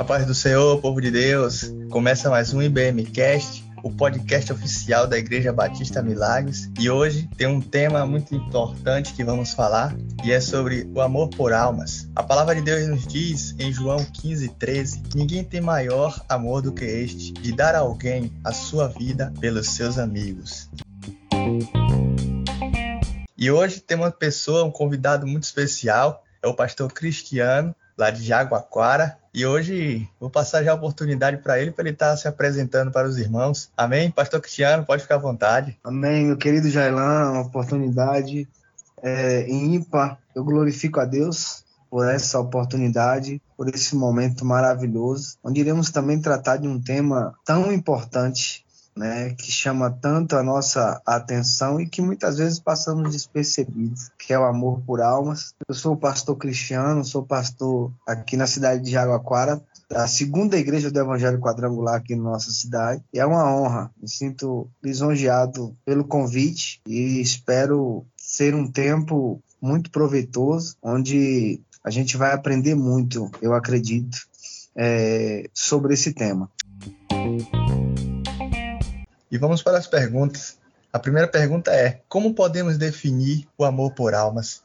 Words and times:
A 0.00 0.04
paz 0.04 0.24
do 0.24 0.34
Senhor, 0.34 0.80
povo 0.80 0.98
de 0.98 1.10
Deus. 1.10 1.70
Começa 1.90 2.30
mais 2.30 2.54
um 2.54 2.62
IBM 2.62 3.04
Cast, 3.04 3.62
o 3.82 3.90
podcast 3.90 4.50
oficial 4.50 5.06
da 5.06 5.18
Igreja 5.18 5.52
Batista 5.52 6.02
Milagres. 6.02 6.70
E 6.78 6.88
hoje 6.88 7.28
tem 7.36 7.46
um 7.46 7.60
tema 7.60 8.06
muito 8.06 8.34
importante 8.34 9.12
que 9.12 9.22
vamos 9.22 9.52
falar, 9.52 9.94
e 10.24 10.32
é 10.32 10.40
sobre 10.40 10.88
o 10.94 11.02
amor 11.02 11.28
por 11.28 11.52
almas. 11.52 12.08
A 12.16 12.22
palavra 12.22 12.54
de 12.54 12.62
Deus 12.62 12.88
nos 12.88 13.06
diz 13.06 13.54
em 13.58 13.70
João 13.70 14.02
15, 14.02 14.48
13: 14.58 15.02
Ninguém 15.14 15.44
tem 15.44 15.60
maior 15.60 16.18
amor 16.28 16.62
do 16.62 16.72
que 16.72 16.84
este, 16.84 17.32
de 17.32 17.52
dar 17.52 17.74
a 17.74 17.80
alguém 17.80 18.32
a 18.42 18.52
sua 18.52 18.88
vida 18.88 19.30
pelos 19.38 19.68
seus 19.68 19.98
amigos. 19.98 20.70
E 23.40 23.50
hoje 23.50 23.80
tem 23.80 23.96
uma 23.96 24.10
pessoa, 24.10 24.64
um 24.64 24.70
convidado 24.70 25.26
muito 25.26 25.44
especial, 25.44 26.22
é 26.42 26.46
o 26.46 26.52
pastor 26.52 26.92
Cristiano, 26.92 27.74
lá 27.96 28.10
de 28.10 28.22
Jaguaquara. 28.22 29.16
E 29.32 29.46
hoje 29.46 30.06
vou 30.20 30.28
passar 30.28 30.62
já 30.62 30.72
a 30.72 30.74
oportunidade 30.74 31.38
para 31.38 31.58
ele, 31.58 31.70
para 31.70 31.84
ele 31.84 31.94
estar 31.94 32.10
tá 32.10 32.16
se 32.18 32.28
apresentando 32.28 32.92
para 32.92 33.08
os 33.08 33.16
irmãos. 33.16 33.70
Amém? 33.74 34.10
Pastor 34.10 34.42
Cristiano, 34.42 34.84
pode 34.84 35.00
ficar 35.00 35.14
à 35.14 35.18
vontade. 35.18 35.78
Amém, 35.82 36.26
meu 36.26 36.36
querido 36.36 36.68
Jailan, 36.68 37.30
uma 37.30 37.40
oportunidade 37.40 38.46
é, 39.02 39.48
ímpar. 39.48 40.18
Eu 40.34 40.44
glorifico 40.44 41.00
a 41.00 41.06
Deus 41.06 41.64
por 41.88 42.06
essa 42.06 42.38
oportunidade, 42.38 43.40
por 43.56 43.70
esse 43.70 43.96
momento 43.96 44.44
maravilhoso, 44.44 45.38
onde 45.42 45.60
iremos 45.60 45.90
também 45.90 46.20
tratar 46.20 46.58
de 46.58 46.68
um 46.68 46.78
tema 46.78 47.34
tão 47.42 47.72
importante 47.72 48.66
né, 49.00 49.30
que 49.30 49.50
chama 49.50 49.90
tanto 49.90 50.36
a 50.36 50.42
nossa 50.42 51.00
atenção 51.06 51.80
e 51.80 51.88
que 51.88 52.02
muitas 52.02 52.36
vezes 52.36 52.60
passamos 52.60 53.12
despercebidos, 53.12 54.10
que 54.18 54.30
é 54.30 54.38
o 54.38 54.44
amor 54.44 54.82
por 54.82 55.00
almas. 55.00 55.54
Eu 55.66 55.74
sou 55.74 55.96
pastor 55.96 56.36
cristiano, 56.36 57.02
sou 57.02 57.22
pastor 57.22 57.90
aqui 58.06 58.36
na 58.36 58.46
cidade 58.46 58.82
de 58.84 58.90
Jaguaquara, 58.90 59.58
da 59.88 60.06
segunda 60.06 60.58
igreja 60.58 60.90
do 60.90 61.00
Evangelho 61.00 61.40
Quadrangular 61.40 61.94
aqui 61.94 62.14
na 62.14 62.24
nossa 62.24 62.50
cidade. 62.50 63.02
E 63.10 63.18
é 63.18 63.24
uma 63.24 63.50
honra, 63.50 63.90
me 64.00 64.06
sinto 64.06 64.68
lisonjeado 64.84 65.74
pelo 65.82 66.04
convite 66.04 66.82
e 66.86 67.22
espero 67.22 68.04
ser 68.18 68.54
um 68.54 68.70
tempo 68.70 69.42
muito 69.62 69.90
proveitoso, 69.90 70.76
onde 70.82 71.58
a 71.82 71.88
gente 71.88 72.18
vai 72.18 72.34
aprender 72.34 72.74
muito, 72.74 73.30
eu 73.40 73.54
acredito, 73.54 74.18
é, 74.76 75.48
sobre 75.54 75.94
esse 75.94 76.12
tema. 76.12 76.50
E 79.30 79.38
vamos 79.38 79.62
para 79.62 79.78
as 79.78 79.86
perguntas. 79.86 80.58
A 80.92 80.98
primeira 80.98 81.28
pergunta 81.28 81.70
é: 81.70 82.00
como 82.08 82.34
podemos 82.34 82.76
definir 82.76 83.46
o 83.56 83.64
amor 83.64 83.92
por 83.92 84.14
almas? 84.14 84.62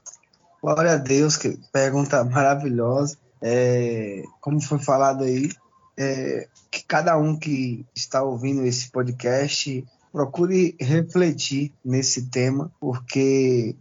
Glória 0.61 0.93
a 0.93 0.97
Deus, 0.97 1.37
que 1.37 1.59
pergunta 1.71 2.23
maravilhosa. 2.23 3.17
É, 3.41 4.23
como 4.41 4.59
foi 4.59 4.79
falado 4.79 5.23
aí, 5.23 5.51
é, 5.95 6.47
que 6.71 6.83
cada 6.83 7.15
um 7.17 7.37
que 7.37 7.85
está 7.93 8.23
ouvindo 8.23 8.65
esse 8.65 8.89
podcast 8.89 9.85
procure 10.11 10.75
refletir 10.79 11.71
nesse 11.83 12.23
tema, 12.23 12.71
porque 12.79 13.75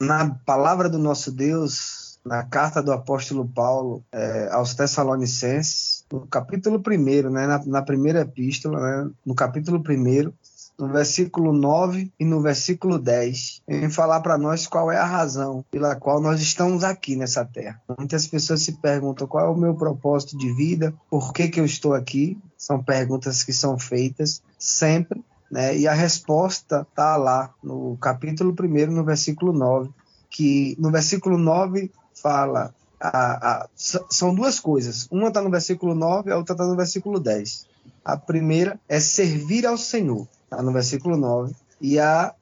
na 0.00 0.30
palavra 0.46 0.88
do 0.88 0.98
nosso 0.98 1.30
Deus, 1.30 2.18
na 2.24 2.42
carta 2.44 2.82
do 2.82 2.92
apóstolo 2.92 3.46
Paulo 3.46 4.02
é, 4.10 4.48
aos 4.50 4.74
Tessalonicenses, 4.74 5.93
no 6.12 6.26
capítulo 6.26 6.82
1, 6.86 7.30
né, 7.30 7.46
na, 7.46 7.64
na, 7.64 7.82
primeira 7.82 8.20
epístola, 8.20 8.80
né, 8.80 9.10
no 9.24 9.34
capítulo 9.34 9.78
1, 9.78 10.32
no 10.78 10.88
versículo 10.88 11.52
9 11.52 12.12
e 12.18 12.24
no 12.24 12.40
versículo 12.40 12.98
10, 12.98 13.62
em 13.68 13.90
falar 13.90 14.20
para 14.20 14.36
nós 14.36 14.66
qual 14.66 14.90
é 14.90 14.96
a 14.96 15.04
razão 15.04 15.64
pela 15.70 15.94
qual 15.94 16.20
nós 16.20 16.40
estamos 16.40 16.82
aqui 16.82 17.16
nessa 17.16 17.44
terra. 17.44 17.80
Muitas 17.96 18.26
pessoas 18.26 18.62
se 18.62 18.72
perguntam 18.72 19.26
qual 19.26 19.46
é 19.46 19.48
o 19.48 19.56
meu 19.56 19.74
propósito 19.74 20.36
de 20.36 20.52
vida, 20.52 20.92
por 21.08 21.32
que, 21.32 21.48
que 21.48 21.60
eu 21.60 21.64
estou 21.64 21.94
aqui. 21.94 22.36
São 22.58 22.82
perguntas 22.82 23.44
que 23.44 23.52
são 23.52 23.78
feitas 23.78 24.42
sempre, 24.58 25.22
né? 25.50 25.76
e 25.76 25.86
a 25.86 25.92
resposta 25.92 26.86
está 26.88 27.16
lá 27.16 27.52
no 27.62 27.96
capítulo 27.98 28.54
1, 28.58 28.90
no 28.90 29.04
versículo 29.04 29.52
9, 29.52 29.90
que 30.30 30.76
no 30.78 30.90
versículo 30.90 31.38
9 31.38 31.92
fala 32.20 32.74
a, 33.04 33.64
a, 33.64 33.68
são 34.08 34.34
duas 34.34 34.58
coisas. 34.58 35.06
Uma 35.10 35.28
está 35.28 35.42
no 35.42 35.50
versículo 35.50 35.94
9, 35.94 36.32
a 36.32 36.38
outra 36.38 36.54
está 36.54 36.64
no 36.64 36.74
versículo 36.74 37.20
10. 37.20 37.66
A 38.02 38.16
primeira 38.16 38.80
é 38.88 38.98
servir 38.98 39.66
ao 39.66 39.76
Senhor, 39.76 40.26
está 40.44 40.62
no 40.62 40.72
versículo 40.72 41.16
9. 41.16 41.54
E 41.80 41.98
a 41.98 42.34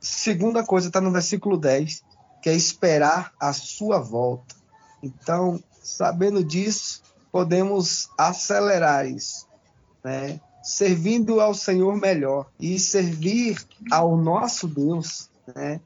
segunda 0.00 0.64
coisa 0.64 0.88
está 0.88 0.98
no 1.00 1.10
versículo 1.10 1.58
10, 1.58 2.02
que 2.40 2.48
é 2.48 2.54
esperar 2.54 3.32
a 3.38 3.52
sua 3.52 3.98
volta. 3.98 4.56
Então, 5.02 5.62
sabendo 5.82 6.42
disso, 6.42 7.02
podemos 7.30 8.08
acelerar 8.16 9.06
isso, 9.06 9.46
né? 10.02 10.40
servindo 10.62 11.40
ao 11.40 11.52
Senhor 11.52 11.96
melhor 11.96 12.46
e 12.58 12.78
servir 12.78 13.62
ao 13.90 14.16
nosso 14.16 14.66
Deus, 14.66 15.28
né? 15.54 15.80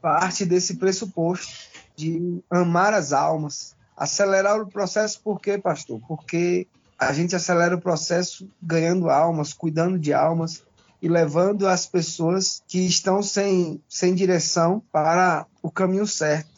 parte 0.00 0.44
desse 0.44 0.76
pressuposto 0.76 1.73
de 1.96 2.42
amar 2.50 2.92
as 2.94 3.12
almas. 3.12 3.74
Acelerar 3.96 4.60
o 4.60 4.66
processo 4.66 5.20
por 5.22 5.40
quê, 5.40 5.56
pastor? 5.56 6.00
Porque 6.06 6.66
a 6.98 7.12
gente 7.12 7.36
acelera 7.36 7.76
o 7.76 7.80
processo 7.80 8.48
ganhando 8.62 9.08
almas, 9.08 9.52
cuidando 9.52 9.98
de 9.98 10.12
almas 10.12 10.62
e 11.00 11.08
levando 11.08 11.68
as 11.68 11.86
pessoas 11.86 12.62
que 12.66 12.78
estão 12.78 13.22
sem, 13.22 13.80
sem 13.88 14.14
direção 14.14 14.82
para 14.90 15.46
o 15.62 15.70
caminho 15.70 16.06
certo. 16.06 16.54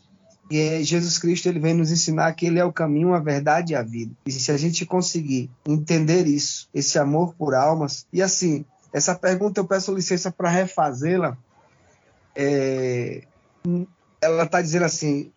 E 0.51 0.61
é 0.61 0.83
Jesus 0.83 1.19
Cristo 1.19 1.49
ele 1.49 1.59
vem 1.59 1.75
nos 1.75 1.91
ensinar 1.91 2.33
que 2.35 2.47
ele 2.47 2.61
é 2.61 2.65
o 2.65 2.73
caminho, 2.73 3.13
a 3.13 3.19
verdade 3.19 3.73
e 3.73 3.77
a 3.77 3.83
vida. 3.83 4.15
E 4.25 4.31
se 4.31 4.53
a 4.53 4.57
gente 4.57 4.87
conseguir 4.87 5.51
entender 5.67 6.27
isso, 6.27 6.69
esse 6.73 6.99
amor 6.99 7.35
por 7.35 7.55
almas, 7.55 8.07
e 8.13 8.23
assim, 8.23 8.65
essa 8.93 9.15
pergunta 9.15 9.61
eu 9.61 9.67
peço 9.67 9.93
licença 9.93 10.31
para 10.31 10.49
refazê-la. 10.49 11.37
É, 12.35 13.25
ela 14.21 14.45
está 14.45 14.61
dizendo 14.61 14.85
assim: 14.85 15.31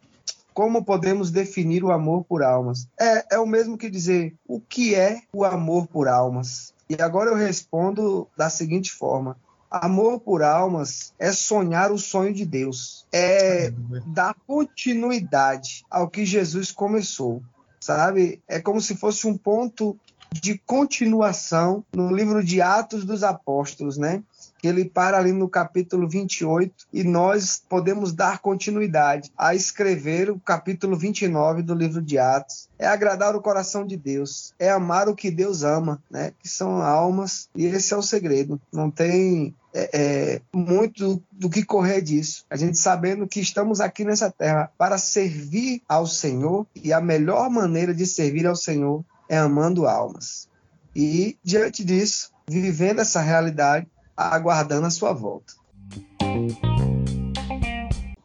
como 0.54 0.84
podemos 0.84 1.32
definir 1.32 1.84
o 1.84 1.92
amor 1.92 2.26
por 2.26 2.44
almas? 2.44 2.88
É, 3.00 3.36
é 3.36 3.40
o 3.40 3.48
mesmo 3.48 3.78
que 3.78 3.90
dizer 3.90 4.36
o 4.48 4.60
que 4.60 4.96
é 4.96 5.22
o 5.32 5.46
amor 5.46 5.88
por 5.88 6.08
almas. 6.08 6.74
E 6.90 7.02
agora 7.02 7.30
eu 7.30 7.36
respondo 7.36 8.28
da 8.36 8.50
seguinte 8.50 8.92
forma: 8.92 9.38
Amor 9.70 10.20
por 10.20 10.42
almas 10.42 11.14
é 11.20 11.32
sonhar 11.32 11.92
o 11.92 11.98
sonho 12.00 12.34
de 12.34 12.44
Deus, 12.44 13.06
é 13.12 13.72
dar 14.08 14.36
continuidade 14.48 15.86
ao 15.90 16.10
que 16.10 16.26
Jesus 16.26 16.72
começou, 16.72 17.44
sabe? 17.80 18.42
É 18.48 18.60
como 18.60 18.82
se 18.82 18.96
fosse 18.96 19.28
um 19.28 19.38
ponto 19.38 19.96
de 20.34 20.58
continuação 20.58 21.84
no 21.94 22.14
livro 22.14 22.44
de 22.44 22.62
Atos 22.62 23.06
dos 23.06 23.24
Apóstolos, 23.24 23.98
né? 23.98 24.24
Ele 24.68 24.86
para 24.86 25.18
ali 25.18 25.32
no 25.32 25.48
capítulo 25.48 26.08
28 26.08 26.88
e 26.92 27.04
nós 27.04 27.62
podemos 27.68 28.14
dar 28.14 28.40
continuidade 28.40 29.32
a 29.38 29.56
escrever 29.56 30.30
o 30.30 30.40
capítulo 30.40 30.98
29 30.98 31.62
do 31.62 31.74
livro 31.74 32.02
de 32.02 32.18
Atos. 32.18 32.68
É 32.78 32.88
agradar 32.88 33.36
o 33.36 33.42
coração 33.42 33.86
de 33.86 33.98
Deus, 33.98 34.54
é 34.58 34.70
amar 34.70 35.10
o 35.10 35.16
que 35.16 35.30
Deus 35.30 35.64
ama, 35.64 36.02
né? 36.10 36.34
Que 36.40 36.48
são 36.48 36.82
almas, 36.82 37.50
e 37.56 37.66
esse 37.66 37.94
é 37.94 37.98
o 37.98 38.02
segredo. 38.02 38.60
Não 38.72 38.90
tem 38.90 39.54
é, 39.74 39.90
é, 39.94 40.42
muito 40.54 41.22
do 41.32 41.50
que 41.50 41.64
correr 41.64 42.02
disso. 42.02 42.46
A 42.50 42.56
gente 42.56 42.78
sabendo 42.78 43.28
que 43.28 43.40
estamos 43.40 43.80
aqui 43.80 44.04
nessa 44.04 44.32
terra 44.32 44.72
para 44.78 44.98
servir 44.98 45.82
ao 45.88 46.08
Senhor 46.08 46.66
e 46.76 46.92
a 46.92 47.02
melhor 47.02 47.50
maneira 47.50 47.94
de 47.94 48.06
servir 48.06 48.48
ao 48.48 48.56
Senhor 48.56 49.04
é 49.28 49.38
amando 49.38 49.88
almas. 49.88 50.48
E 50.96 51.38
diante 51.44 51.84
disso, 51.84 52.32
vivendo 52.48 53.00
essa 53.00 53.22
realidade, 53.22 53.88
aguardando 54.20 54.86
a 54.86 54.92
sua 54.92 55.14
volta. 55.14 55.54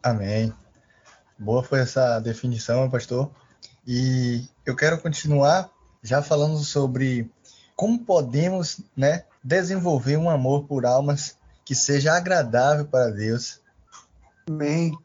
Amém. 0.03 0.53
Boa 1.39 1.63
foi 1.63 1.79
essa 1.79 2.19
definição, 2.19 2.89
pastor. 2.89 3.31
E 3.87 4.45
eu 4.65 4.75
quero 4.75 4.99
continuar 4.99 5.69
já 6.03 6.21
falando 6.21 6.57
sobre 6.59 7.29
como 7.75 7.99
podemos 7.99 8.81
né, 8.95 9.23
desenvolver 9.43 10.17
um 10.17 10.29
amor 10.29 10.65
por 10.65 10.85
almas 10.85 11.37
que 11.63 11.73
seja 11.73 12.13
agradável 12.13 12.85
para 12.85 13.09
Deus. 13.09 13.61
Amém. 14.47 14.95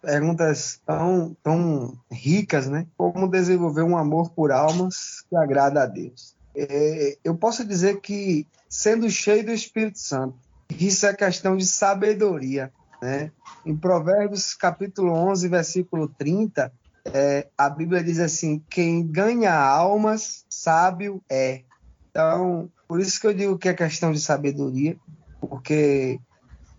Perguntas 0.00 0.80
tão, 0.86 1.36
tão 1.42 1.98
ricas, 2.10 2.66
né? 2.66 2.86
Como 2.96 3.28
desenvolver 3.28 3.82
um 3.82 3.96
amor 3.96 4.30
por 4.30 4.50
almas 4.50 5.22
que 5.28 5.36
agrada 5.36 5.82
a 5.82 5.86
Deus. 5.86 6.34
É, 6.56 7.18
eu 7.22 7.34
posso 7.36 7.64
dizer 7.64 8.00
que 8.00 8.46
sendo 8.70 9.10
cheio 9.10 9.44
do 9.44 9.50
Espírito 9.50 9.98
Santo. 9.98 10.38
Isso 10.70 11.04
é 11.04 11.12
questão 11.12 11.56
de 11.56 11.66
sabedoria. 11.66 12.72
Né? 13.02 13.32
Em 13.66 13.76
Provérbios 13.76 14.54
capítulo 14.54 15.12
11, 15.12 15.48
versículo 15.48 16.06
30, 16.06 16.72
é, 17.06 17.48
a 17.58 17.68
Bíblia 17.68 18.04
diz 18.04 18.20
assim: 18.20 18.62
quem 18.70 19.04
ganha 19.04 19.52
almas, 19.52 20.44
sábio 20.48 21.20
é. 21.28 21.62
Então, 22.10 22.70
por 22.86 23.00
isso 23.00 23.20
que 23.20 23.26
eu 23.26 23.34
digo 23.34 23.58
que 23.58 23.68
é 23.68 23.74
questão 23.74 24.12
de 24.12 24.20
sabedoria, 24.20 24.96
porque 25.40 26.20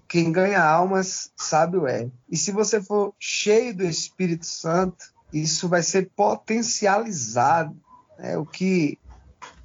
quem 0.07 0.31
ganha 0.31 0.63
almas 0.63 1.31
sabe 1.35 1.77
o 1.77 1.87
é. 1.87 2.09
E 2.29 2.37
se 2.37 2.51
você 2.51 2.81
for 2.81 3.13
cheio 3.19 3.75
do 3.75 3.83
Espírito 3.83 4.45
Santo, 4.45 5.05
isso 5.33 5.67
vai 5.67 5.81
ser 5.81 6.09
potencializado. 6.15 7.75
É 8.19 8.37
o 8.37 8.45
que 8.45 8.99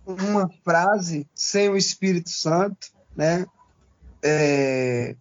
uma 0.06 0.48
frase 0.64 1.28
sem 1.34 1.68
o 1.68 1.76
Espírito 1.76 2.30
Santo, 2.30 2.88
né? 3.16 3.44
É, 4.22 5.16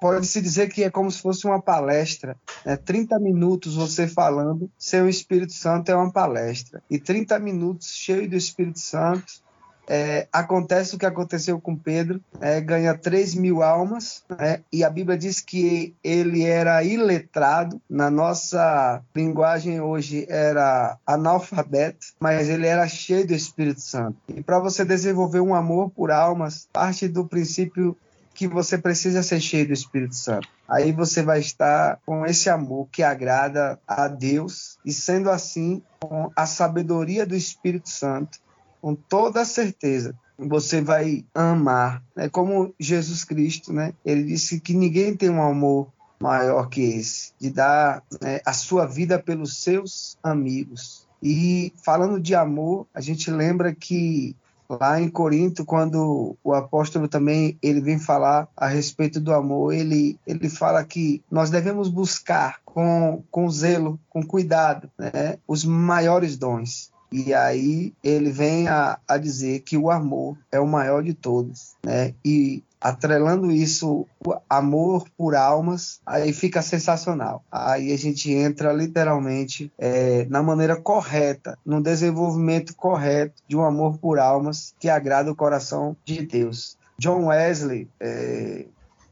pode-se 0.00 0.40
dizer 0.40 0.68
que 0.68 0.84
é 0.84 0.90
como 0.90 1.10
se 1.10 1.20
fosse 1.20 1.46
uma 1.46 1.60
palestra. 1.60 2.36
Né? 2.64 2.76
30 2.76 3.18
minutos 3.18 3.74
você 3.74 4.08
falando 4.08 4.70
sem 4.78 5.02
o 5.02 5.08
Espírito 5.08 5.52
Santo 5.52 5.90
é 5.90 5.96
uma 5.96 6.12
palestra. 6.12 6.82
E 6.90 6.98
30 6.98 7.38
minutos 7.38 7.88
cheio 7.88 8.28
do 8.28 8.36
Espírito 8.36 8.80
Santo 8.80 9.45
é, 9.88 10.26
acontece 10.32 10.94
o 10.94 10.98
que 10.98 11.06
aconteceu 11.06 11.60
com 11.60 11.76
Pedro, 11.76 12.20
é, 12.40 12.60
ganha 12.60 12.96
3 12.96 13.34
mil 13.34 13.62
almas, 13.62 14.24
né, 14.28 14.60
e 14.72 14.84
a 14.84 14.90
Bíblia 14.90 15.16
diz 15.16 15.40
que 15.40 15.94
ele 16.02 16.44
era 16.44 16.82
iletrado, 16.82 17.80
na 17.88 18.10
nossa 18.10 19.02
linguagem 19.14 19.80
hoje 19.80 20.26
era 20.28 20.98
analfabeto, 21.06 22.06
mas 22.18 22.48
ele 22.48 22.66
era 22.66 22.86
cheio 22.88 23.26
do 23.26 23.34
Espírito 23.34 23.80
Santo. 23.80 24.16
E 24.28 24.42
para 24.42 24.58
você 24.58 24.84
desenvolver 24.84 25.40
um 25.40 25.54
amor 25.54 25.90
por 25.90 26.10
almas, 26.10 26.68
parte 26.72 27.08
do 27.08 27.24
princípio 27.24 27.96
que 28.36 28.46
você 28.46 28.76
precisa 28.76 29.22
ser 29.22 29.40
cheio 29.40 29.66
do 29.66 29.72
Espírito 29.72 30.14
Santo. 30.14 30.46
Aí 30.68 30.92
você 30.92 31.22
vai 31.22 31.40
estar 31.40 31.98
com 32.04 32.26
esse 32.26 32.50
amor 32.50 32.86
que 32.92 33.02
agrada 33.02 33.78
a 33.88 34.08
Deus 34.08 34.78
e 34.84 34.92
sendo 34.92 35.30
assim, 35.30 35.82
com 35.98 36.30
a 36.36 36.44
sabedoria 36.44 37.24
do 37.24 37.34
Espírito 37.34 37.88
Santo, 37.88 38.38
com 38.86 38.94
toda 38.94 39.44
certeza 39.44 40.14
você 40.38 40.80
vai 40.80 41.24
amar, 41.34 42.04
né? 42.14 42.28
Como 42.28 42.72
Jesus 42.78 43.24
Cristo, 43.24 43.72
né? 43.72 43.92
Ele 44.04 44.22
disse 44.22 44.60
que 44.60 44.74
ninguém 44.74 45.16
tem 45.16 45.28
um 45.28 45.42
amor 45.42 45.88
maior 46.20 46.68
que 46.68 46.82
esse, 46.82 47.32
de 47.36 47.50
dar 47.50 48.00
né, 48.22 48.38
a 48.46 48.52
sua 48.52 48.86
vida 48.86 49.18
pelos 49.18 49.60
seus 49.60 50.16
amigos. 50.22 51.04
E 51.20 51.72
falando 51.84 52.20
de 52.20 52.32
amor, 52.36 52.86
a 52.94 53.00
gente 53.00 53.28
lembra 53.28 53.74
que 53.74 54.36
lá 54.70 55.00
em 55.00 55.08
Corinto, 55.08 55.64
quando 55.64 56.36
o 56.44 56.54
apóstolo 56.54 57.08
também 57.08 57.58
ele 57.60 57.80
vem 57.80 57.98
falar 57.98 58.46
a 58.56 58.68
respeito 58.68 59.18
do 59.18 59.34
amor, 59.34 59.74
ele, 59.74 60.16
ele 60.24 60.48
fala 60.48 60.84
que 60.84 61.24
nós 61.28 61.50
devemos 61.50 61.88
buscar 61.88 62.60
com, 62.64 63.24
com 63.32 63.50
zelo, 63.50 63.98
com 64.08 64.22
cuidado, 64.22 64.88
né, 64.96 65.38
os 65.48 65.64
maiores 65.64 66.36
dons. 66.36 66.94
E 67.16 67.32
aí 67.32 67.94
ele 68.04 68.30
vem 68.30 68.68
a, 68.68 68.98
a 69.08 69.16
dizer 69.16 69.60
que 69.60 69.74
o 69.74 69.90
amor 69.90 70.36
é 70.52 70.60
o 70.60 70.66
maior 70.66 71.02
de 71.02 71.14
todos, 71.14 71.74
né? 71.82 72.12
E 72.22 72.62
atrelando 72.78 73.50
isso, 73.50 74.06
amor 74.50 75.06
por 75.16 75.34
almas, 75.34 75.98
aí 76.04 76.30
fica 76.34 76.60
sensacional. 76.60 77.42
Aí 77.50 77.90
a 77.90 77.96
gente 77.96 78.30
entra 78.30 78.70
literalmente 78.70 79.72
é, 79.78 80.26
na 80.28 80.42
maneira 80.42 80.76
correta, 80.76 81.58
no 81.64 81.80
desenvolvimento 81.82 82.76
correto 82.76 83.42
de 83.48 83.56
um 83.56 83.64
amor 83.64 83.96
por 83.96 84.18
almas 84.18 84.74
que 84.78 84.90
agrada 84.90 85.32
o 85.32 85.36
coração 85.36 85.96
de 86.04 86.20
Deus. 86.20 86.76
John 86.98 87.28
Wesley, 87.28 87.88
é, 87.98 88.66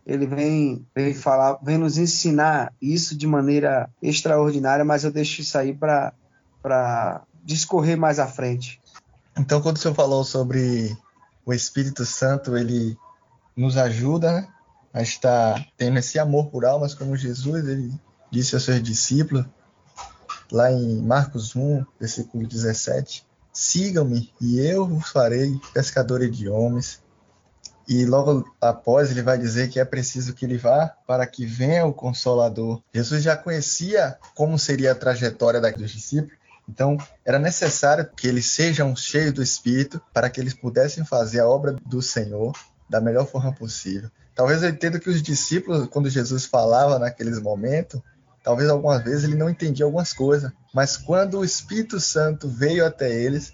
ele 0.07 0.27
vem, 0.27 0.87
vem 0.95 1.15
falar, 1.15 1.59
vem 1.63 1.79
nos 1.79 1.97
ensinar 1.97 2.71
isso 2.83 3.17
de 3.17 3.27
maneira 3.27 3.89
extraordinária, 4.03 4.85
mas 4.85 5.05
eu 5.05 5.11
deixo 5.11 5.41
isso 5.41 5.57
aí 5.57 5.73
para 5.73 6.13
discorrer 7.45 7.97
mais 7.97 8.19
à 8.19 8.27
frente. 8.27 8.81
Então, 9.37 9.61
quando 9.61 9.77
o 9.77 9.81
senhor 9.81 9.95
falou 9.95 10.25
sobre 10.25 10.97
o 11.45 11.53
Espírito 11.53 12.05
Santo, 12.07 12.57
ele 12.57 12.97
nos 13.57 13.77
ajuda 13.77 14.33
né, 14.33 14.49
a 14.93 15.03
estar 15.03 15.67
tendo 15.77 15.99
esse 15.99 16.19
amor 16.19 16.47
por 16.47 16.65
almas, 16.65 16.95
como 16.95 17.17
Jesus 17.17 17.67
ele 17.67 17.93
disse 18.31 18.55
aos 18.55 18.65
seus 18.65 18.83
discípulos, 18.83 19.45
lá 20.51 20.71
em 20.71 21.03
Marcos 21.03 21.55
1, 21.55 21.85
versículo 21.99 22.47
17: 22.47 23.27
Sigam-me 23.53 24.33
e 24.41 24.59
eu 24.61 24.87
vos 24.87 25.11
farei 25.11 25.61
pescadores 25.73 26.37
de 26.37 26.49
homens. 26.49 27.03
E 27.87 28.07
logo 28.07 28.51
após 28.61 29.11
ele 29.11 29.23
vai 29.23 29.37
dizer 29.37 29.69
que 29.69 29.79
é 29.79 29.85
preciso 29.85 30.33
que 30.33 30.47
ele 30.47 30.57
vá 30.57 30.89
para 31.07 31.27
que 31.27 31.45
venha 31.45 31.85
o 31.85 31.93
Consolador. 31.93 32.81
Jesus 32.95 33.23
já 33.23 33.37
conhecia 33.37 34.17
como 34.35 34.59
seria 34.59 34.93
a 34.93 34.95
trajetória 34.95 35.61
dos 35.61 35.91
discípulos, 35.91 36.35
então, 36.69 36.97
era 37.25 37.39
necessário 37.39 38.09
que 38.17 38.27
eles 38.27 38.47
sejam 38.47 38.97
cheios 38.97 39.33
do 39.33 39.43
Espírito 39.43 40.01
para 40.13 40.31
que 40.31 40.41
eles 40.41 40.55
pudessem 40.55 41.05
fazer 41.05 41.41
a 41.41 41.49
obra 41.49 41.77
do 41.87 42.01
Senhor 42.01 42.53
da 42.89 43.01
melhor 43.01 43.27
forma 43.27 43.53
possível. 43.53 44.11
Talvez 44.35 44.63
eu 44.63 44.71
entenda 44.71 44.99
que 44.99 45.11
os 45.11 45.23
discípulos, 45.23 45.87
quando 45.89 46.11
Jesus 46.11 46.45
falava 46.45 46.99
naqueles 46.99 47.41
momentos, 47.41 48.01
talvez 48.43 48.69
algumas 48.69 49.03
vezes 49.03 49.25
ele 49.25 49.37
não 49.37 49.49
entendia 49.49 49.85
algumas 49.85 50.13
coisas, 50.13 50.51
mas 50.75 50.97
quando 50.97 51.39
o 51.39 51.45
Espírito 51.45 52.01
Santo 52.01 52.49
veio 52.49 52.85
até 52.85 53.13
eles, 53.13 53.53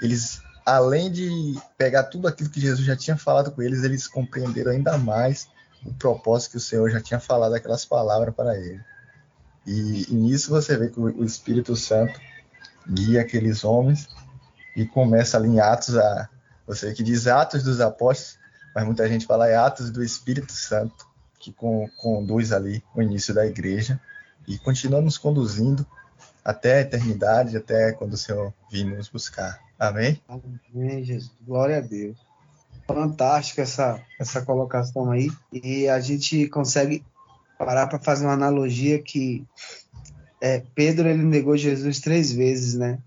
eles 0.00 0.42
além 0.66 1.10
de 1.10 1.58
pegar 1.78 2.04
tudo 2.04 2.28
aquilo 2.28 2.50
que 2.50 2.60
Jesus 2.60 2.84
já 2.86 2.96
tinha 2.96 3.16
falado 3.16 3.50
com 3.50 3.62
eles, 3.62 3.82
eles 3.82 4.06
compreenderam 4.06 4.72
ainda 4.72 4.98
mais 4.98 5.48
o 5.84 5.92
propósito 5.94 6.52
que 6.52 6.56
o 6.58 6.60
Senhor 6.60 6.90
já 6.90 7.00
tinha 7.00 7.18
falado 7.18 7.54
aquelas 7.54 7.84
palavras 7.84 8.34
para 8.34 8.56
eles. 8.56 8.82
E, 9.66 10.12
e 10.12 10.14
nisso 10.14 10.50
você 10.50 10.76
vê 10.76 10.88
que 10.88 11.00
o 11.00 11.24
Espírito 11.24 11.74
Santo 11.74 12.20
guia 12.88 13.22
aqueles 13.22 13.64
homens 13.64 14.08
e 14.76 14.86
começa 14.86 15.36
ali 15.36 15.48
em 15.48 15.60
Atos 15.60 15.96
a 15.96 16.28
você 16.66 16.92
que 16.92 17.02
diz 17.02 17.26
Atos 17.26 17.62
dos 17.62 17.80
Apóstolos, 17.80 18.38
mas 18.74 18.84
muita 18.84 19.08
gente 19.08 19.26
fala 19.26 19.48
é 19.48 19.56
Atos 19.56 19.90
do 19.90 20.02
Espírito 20.02 20.52
Santo 20.52 21.06
que 21.38 21.52
com, 21.52 21.88
conduz 21.98 22.52
ali 22.52 22.82
o 22.94 23.02
início 23.02 23.34
da 23.34 23.44
igreja 23.44 24.00
e 24.46 24.58
continua 24.58 25.00
nos 25.00 25.18
conduzindo 25.18 25.86
até 26.44 26.78
a 26.78 26.80
eternidade, 26.80 27.56
até 27.56 27.92
quando 27.92 28.14
o 28.14 28.16
Senhor 28.16 28.52
vir 28.70 28.84
nos 28.84 29.08
buscar. 29.08 29.60
Amém? 29.78 30.20
Amém, 30.28 31.02
Jesus. 31.04 31.32
Glória 31.44 31.78
a 31.78 31.80
Deus. 31.80 32.16
Fantástica 32.86 33.62
essa, 33.62 34.00
essa 34.18 34.42
colocação 34.42 35.10
aí. 35.10 35.30
E 35.52 35.88
a 35.88 35.98
gente 36.00 36.48
consegue 36.48 37.04
parar 37.58 37.86
para 37.86 37.98
fazer 37.98 38.24
uma 38.24 38.34
analogia 38.34 39.00
que 39.00 39.44
é, 40.42 40.60
Pedro 40.74 41.08
ele 41.08 41.22
negou 41.22 41.56
Jesus 41.56 42.00
três 42.00 42.32
vezes, 42.32 42.74
né? 42.74 42.98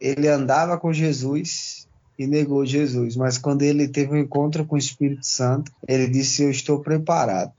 Ele 0.00 0.26
andava 0.26 0.76
com 0.76 0.92
Jesus 0.92 1.86
e 2.18 2.26
negou 2.26 2.66
Jesus, 2.66 3.14
mas 3.14 3.38
quando 3.38 3.62
ele 3.62 3.86
teve 3.86 4.12
um 4.12 4.18
encontro 4.18 4.64
com 4.64 4.74
o 4.74 4.78
Espírito 4.78 5.24
Santo, 5.24 5.70
ele 5.86 6.08
disse: 6.08 6.42
Eu 6.42 6.50
estou 6.50 6.80
preparado 6.80 7.52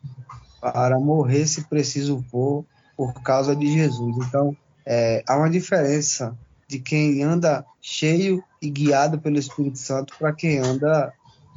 para 0.60 1.00
morrer 1.00 1.48
se 1.48 1.64
preciso 1.64 2.22
for 2.30 2.66
por 2.98 3.14
causa 3.24 3.56
de 3.56 3.72
Jesus. 3.72 4.18
Então, 4.28 4.56
é, 4.86 5.24
há 5.26 5.38
uma 5.38 5.50
diferença 5.50 6.38
de 6.68 6.80
quem 6.80 7.24
anda 7.24 7.66
cheio 7.82 8.44
e 8.62 8.70
guiado 8.70 9.18
pelo 9.18 9.40
Espírito 9.40 9.78
Santo 9.78 10.14
para 10.20 10.34
quem 10.34 10.58
anda 10.60 11.14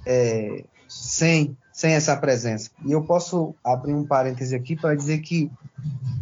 é, 0.06 0.62
sem 0.88 1.56
sem 1.74 1.92
essa 1.92 2.16
presença. 2.16 2.70
E 2.86 2.92
eu 2.92 3.02
posso 3.02 3.52
abrir 3.62 3.92
um 3.92 4.06
parêntese 4.06 4.54
aqui 4.54 4.76
para 4.76 4.94
dizer 4.94 5.18
que, 5.18 5.50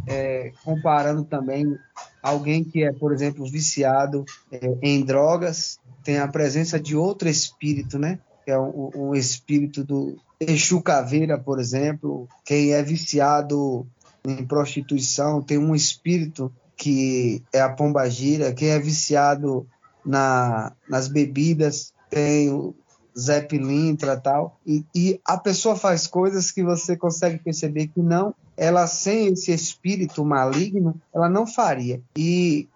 é, 0.07 0.51
comparando 0.65 1.25
também 1.25 1.77
alguém 2.23 2.65
que 2.65 2.83
é, 2.83 2.91
por 2.91 3.13
exemplo, 3.13 3.45
viciado 3.45 4.25
é, 4.51 4.79
em 4.81 5.05
drogas, 5.05 5.79
tem 6.03 6.19
a 6.19 6.27
presença 6.27 6.81
de 6.81 6.97
outro 6.97 7.29
espírito, 7.29 7.99
né? 7.99 8.19
Que 8.47 8.51
é 8.51 8.59
um, 8.59 9.15
espírito 9.15 9.85
do 9.85 10.17
Exu 10.41 10.81
Caveira, 10.81 11.39
por 11.39 11.61
exemplo. 11.61 12.27
Quem 12.47 12.73
é 12.73 12.83
viciado 12.83 13.87
em 14.27 14.45
prostituição 14.47 15.43
tem 15.43 15.59
um 15.59 15.75
espírito 15.75 16.51
que 16.77 17.43
é 17.53 17.61
a 17.61 17.69
pombagira. 17.69 18.55
Quem 18.55 18.71
é 18.71 18.79
viciado 18.79 19.67
na, 20.05 20.73
nas 20.89 21.09
bebidas 21.09 21.93
tem 22.09 22.75
Zé 23.19 23.41
Pilintra 23.41 24.17
tal, 24.17 24.59
e, 24.67 24.85
e 24.95 25.21
a 25.25 25.37
pessoa 25.37 25.77
faz 25.77 26.07
coisas 26.07 26.51
que 26.51 26.63
você 26.63 26.97
consegue 26.97 27.39
perceber 27.39 27.89
que 27.89 28.01
não, 28.01 28.35
ela 28.57 28.87
sem 28.87 29.29
esse 29.29 29.53
espírito 29.53 30.25
maligno, 30.25 31.01
ela 31.15 31.29
não 31.29 31.47
faria. 31.47 32.01
E 32.17 32.69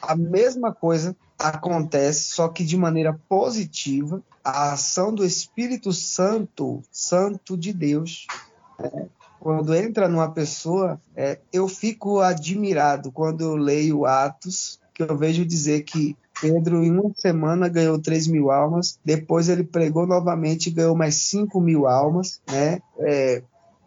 a 0.00 0.14
mesma 0.16 0.72
coisa 0.72 1.16
acontece, 1.38 2.34
só 2.34 2.48
que 2.48 2.64
de 2.64 2.76
maneira 2.76 3.18
positiva, 3.28 4.22
a 4.42 4.72
ação 4.72 5.14
do 5.14 5.24
Espírito 5.24 5.92
Santo, 5.92 6.82
Santo 6.90 7.56
de 7.56 7.72
Deus, 7.72 8.26
né? 8.78 9.08
quando 9.38 9.74
entra 9.74 10.08
numa 10.08 10.30
pessoa, 10.30 11.00
é, 11.14 11.38
eu 11.52 11.68
fico 11.68 12.20
admirado 12.20 13.12
quando 13.12 13.42
eu 13.42 13.56
leio 13.56 14.04
Atos, 14.04 14.80
que 14.92 15.02
eu 15.02 15.16
vejo 15.16 15.44
dizer 15.44 15.82
que 15.82 16.16
Pedro, 16.40 16.82
em 16.84 16.90
uma 16.90 17.12
semana, 17.16 17.68
ganhou 17.68 18.00
3 18.00 18.26
mil 18.28 18.50
almas. 18.50 18.98
Depois 19.04 19.48
ele 19.48 19.64
pregou 19.64 20.06
novamente 20.06 20.68
e 20.68 20.72
ganhou 20.72 20.96
mais 20.96 21.14
5 21.16 21.60
mil 21.60 21.86
almas. 21.86 22.40
Né? 22.50 22.80
É, 23.00 23.42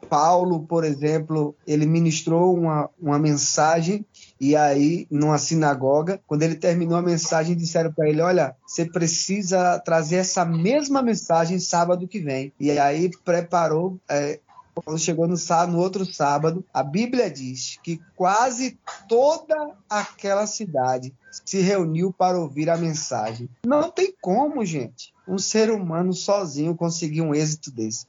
Paulo, 0.10 0.65
por 0.67 0.84
exemplo, 0.84 1.55
ele 1.65 1.86
ministrou 1.86 2.53
uma, 2.55 2.89
uma 3.00 3.17
mensagem 3.17 4.05
e 4.41 4.55
aí, 4.55 5.05
numa 5.12 5.38
sinagoga, 5.38 6.20
quando 6.25 6.41
ele 6.41 6.55
terminou 6.55 6.98
a 6.98 7.01
mensagem, 7.01 7.55
disseram 7.55 7.93
para 7.93 8.10
ele: 8.10 8.22
Olha, 8.22 8.55
você 8.65 8.84
precisa 8.86 9.79
trazer 9.79 10.15
essa 10.15 10.43
mesma 10.43 11.03
mensagem 11.03 11.60
sábado 11.60 12.08
que 12.08 12.20
vem. 12.20 12.51
E 12.60 12.72
aí 12.72 13.12
preparou 13.24 14.00
é, 14.10 14.39
quando 14.83 15.00
chegou 15.00 15.27
no, 15.27 15.38
sábado, 15.38 15.73
no 15.73 15.79
outro 15.79 16.05
sábado, 16.05 16.63
a 16.73 16.83
Bíblia 16.83 17.29
diz 17.29 17.77
que 17.83 18.00
quase 18.15 18.77
toda 19.07 19.75
aquela 19.89 20.47
cidade 20.47 21.13
se 21.45 21.61
reuniu 21.61 22.11
para 22.11 22.39
ouvir 22.39 22.69
a 22.69 22.77
mensagem. 22.77 23.50
Não 23.65 23.89
tem 23.89 24.13
como, 24.21 24.65
gente, 24.65 25.13
um 25.27 25.38
ser 25.38 25.71
humano 25.71 26.13
sozinho 26.13 26.75
conseguir 26.75 27.21
um 27.21 27.33
êxito 27.33 27.71
desse. 27.71 28.05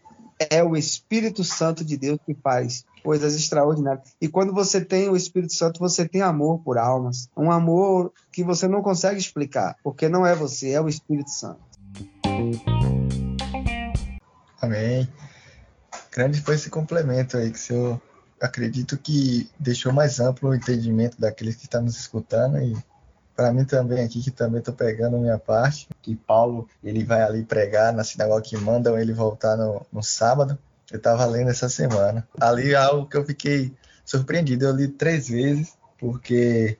É 0.51 0.63
o 0.63 0.77
Espírito 0.77 1.45
Santo 1.45 1.85
de 1.85 1.97
Deus 1.97 2.19
que 2.27 2.35
faz 2.35 2.85
coisas 3.03 3.35
extraordinárias. 3.35 4.15
E 4.21 4.29
quando 4.29 4.53
você 4.53 4.85
tem 4.85 5.09
o 5.09 5.17
Espírito 5.17 5.53
Santo, 5.53 5.79
você 5.79 6.09
tem 6.09 6.23
amor 6.23 6.61
por 6.61 6.79
almas. 6.79 7.29
Um 7.37 7.51
amor 7.51 8.13
que 8.33 8.43
você 8.43 8.67
não 8.67 8.83
consegue 8.83 9.19
explicar, 9.19 9.77
porque 9.85 10.09
não 10.09 10.27
é 10.27 10.35
você, 10.35 10.71
é 10.71 10.81
o 10.81 10.89
Espírito 10.89 11.31
Santo. 11.31 11.61
Amém. 14.61 15.09
Grande 16.13 16.41
foi 16.43 16.57
esse 16.57 16.69
complemento 16.69 17.37
aí, 17.37 17.51
que 17.51 17.59
o 17.59 17.61
senhor 17.61 18.03
acredito 18.41 18.99
que 18.99 19.51
deixou 19.59 19.93
mais 19.93 20.21
amplo 20.21 20.51
o 20.51 20.55
entendimento 20.55 21.19
daqueles 21.19 21.57
que 21.57 21.65
estão 21.65 21.83
nos 21.83 21.97
escutando 21.97 22.59
e 22.59 22.77
para 23.35 23.53
mim 23.53 23.65
também 23.65 24.05
aqui, 24.05 24.23
que 24.23 24.31
também 24.31 24.59
estou 24.59 24.75
pegando 24.75 25.19
minha 25.19 25.39
parte, 25.39 25.89
que 26.03 26.15
Paulo 26.15 26.69
ele 26.85 27.03
vai 27.03 27.23
ali 27.23 27.43
pregar 27.43 27.93
na 27.93 28.05
sinagoga 28.05 28.43
que 28.43 28.57
mandam 28.59 28.99
ele 28.99 29.13
voltar 29.13 29.57
no, 29.57 29.87
no 29.91 30.03
sábado. 30.03 30.59
Eu 30.91 30.99
estava 30.99 31.25
lendo 31.25 31.51
essa 31.51 31.69
semana. 31.69 32.29
Ali 32.39 32.73
é 32.73 32.77
algo 32.77 33.09
que 33.09 33.17
eu 33.17 33.25
fiquei 33.25 33.73
surpreendido. 34.05 34.67
Eu 34.67 34.77
li 34.77 34.89
três 34.89 35.29
vezes, 35.29 35.73
porque 35.99 36.77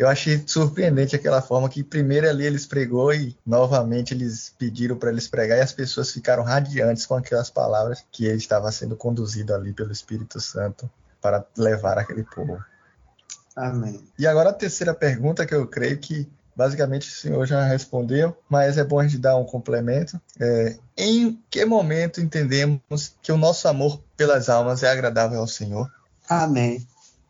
eu 0.00 0.08
achei 0.08 0.42
surpreendente 0.46 1.14
aquela 1.14 1.42
forma 1.42 1.68
que 1.68 1.84
primeiro 1.84 2.26
ali 2.26 2.46
eles 2.46 2.64
pregou 2.64 3.12
e 3.12 3.36
novamente 3.44 4.14
eles 4.14 4.50
pediram 4.58 4.96
para 4.96 5.10
eles 5.10 5.28
pregar 5.28 5.58
e 5.58 5.60
as 5.60 5.74
pessoas 5.74 6.10
ficaram 6.10 6.42
radiantes 6.42 7.04
com 7.04 7.14
aquelas 7.14 7.50
palavras 7.50 8.02
que 8.10 8.24
ele 8.24 8.38
estava 8.38 8.72
sendo 8.72 8.96
conduzido 8.96 9.54
ali 9.54 9.74
pelo 9.74 9.92
Espírito 9.92 10.40
Santo 10.40 10.90
para 11.20 11.44
levar 11.54 11.98
aquele 11.98 12.24
povo. 12.24 12.64
Amém. 13.54 14.02
E 14.18 14.26
agora 14.26 14.48
a 14.48 14.54
terceira 14.54 14.94
pergunta 14.94 15.44
que 15.44 15.54
eu 15.54 15.66
creio 15.66 15.98
que 15.98 16.26
basicamente 16.56 17.06
o 17.06 17.12
senhor 17.12 17.46
já 17.46 17.62
respondeu, 17.62 18.34
mas 18.48 18.78
é 18.78 18.84
bom 18.84 19.00
a 19.00 19.02
gente 19.02 19.18
dar 19.18 19.36
um 19.36 19.44
complemento. 19.44 20.18
É, 20.40 20.78
em 20.96 21.38
que 21.50 21.62
momento 21.66 22.22
entendemos 22.22 23.14
que 23.20 23.30
o 23.30 23.36
nosso 23.36 23.68
amor 23.68 24.02
pelas 24.16 24.48
almas 24.48 24.82
é 24.82 24.90
agradável 24.90 25.40
ao 25.40 25.46
Senhor? 25.46 25.92
Amém. 26.26 26.86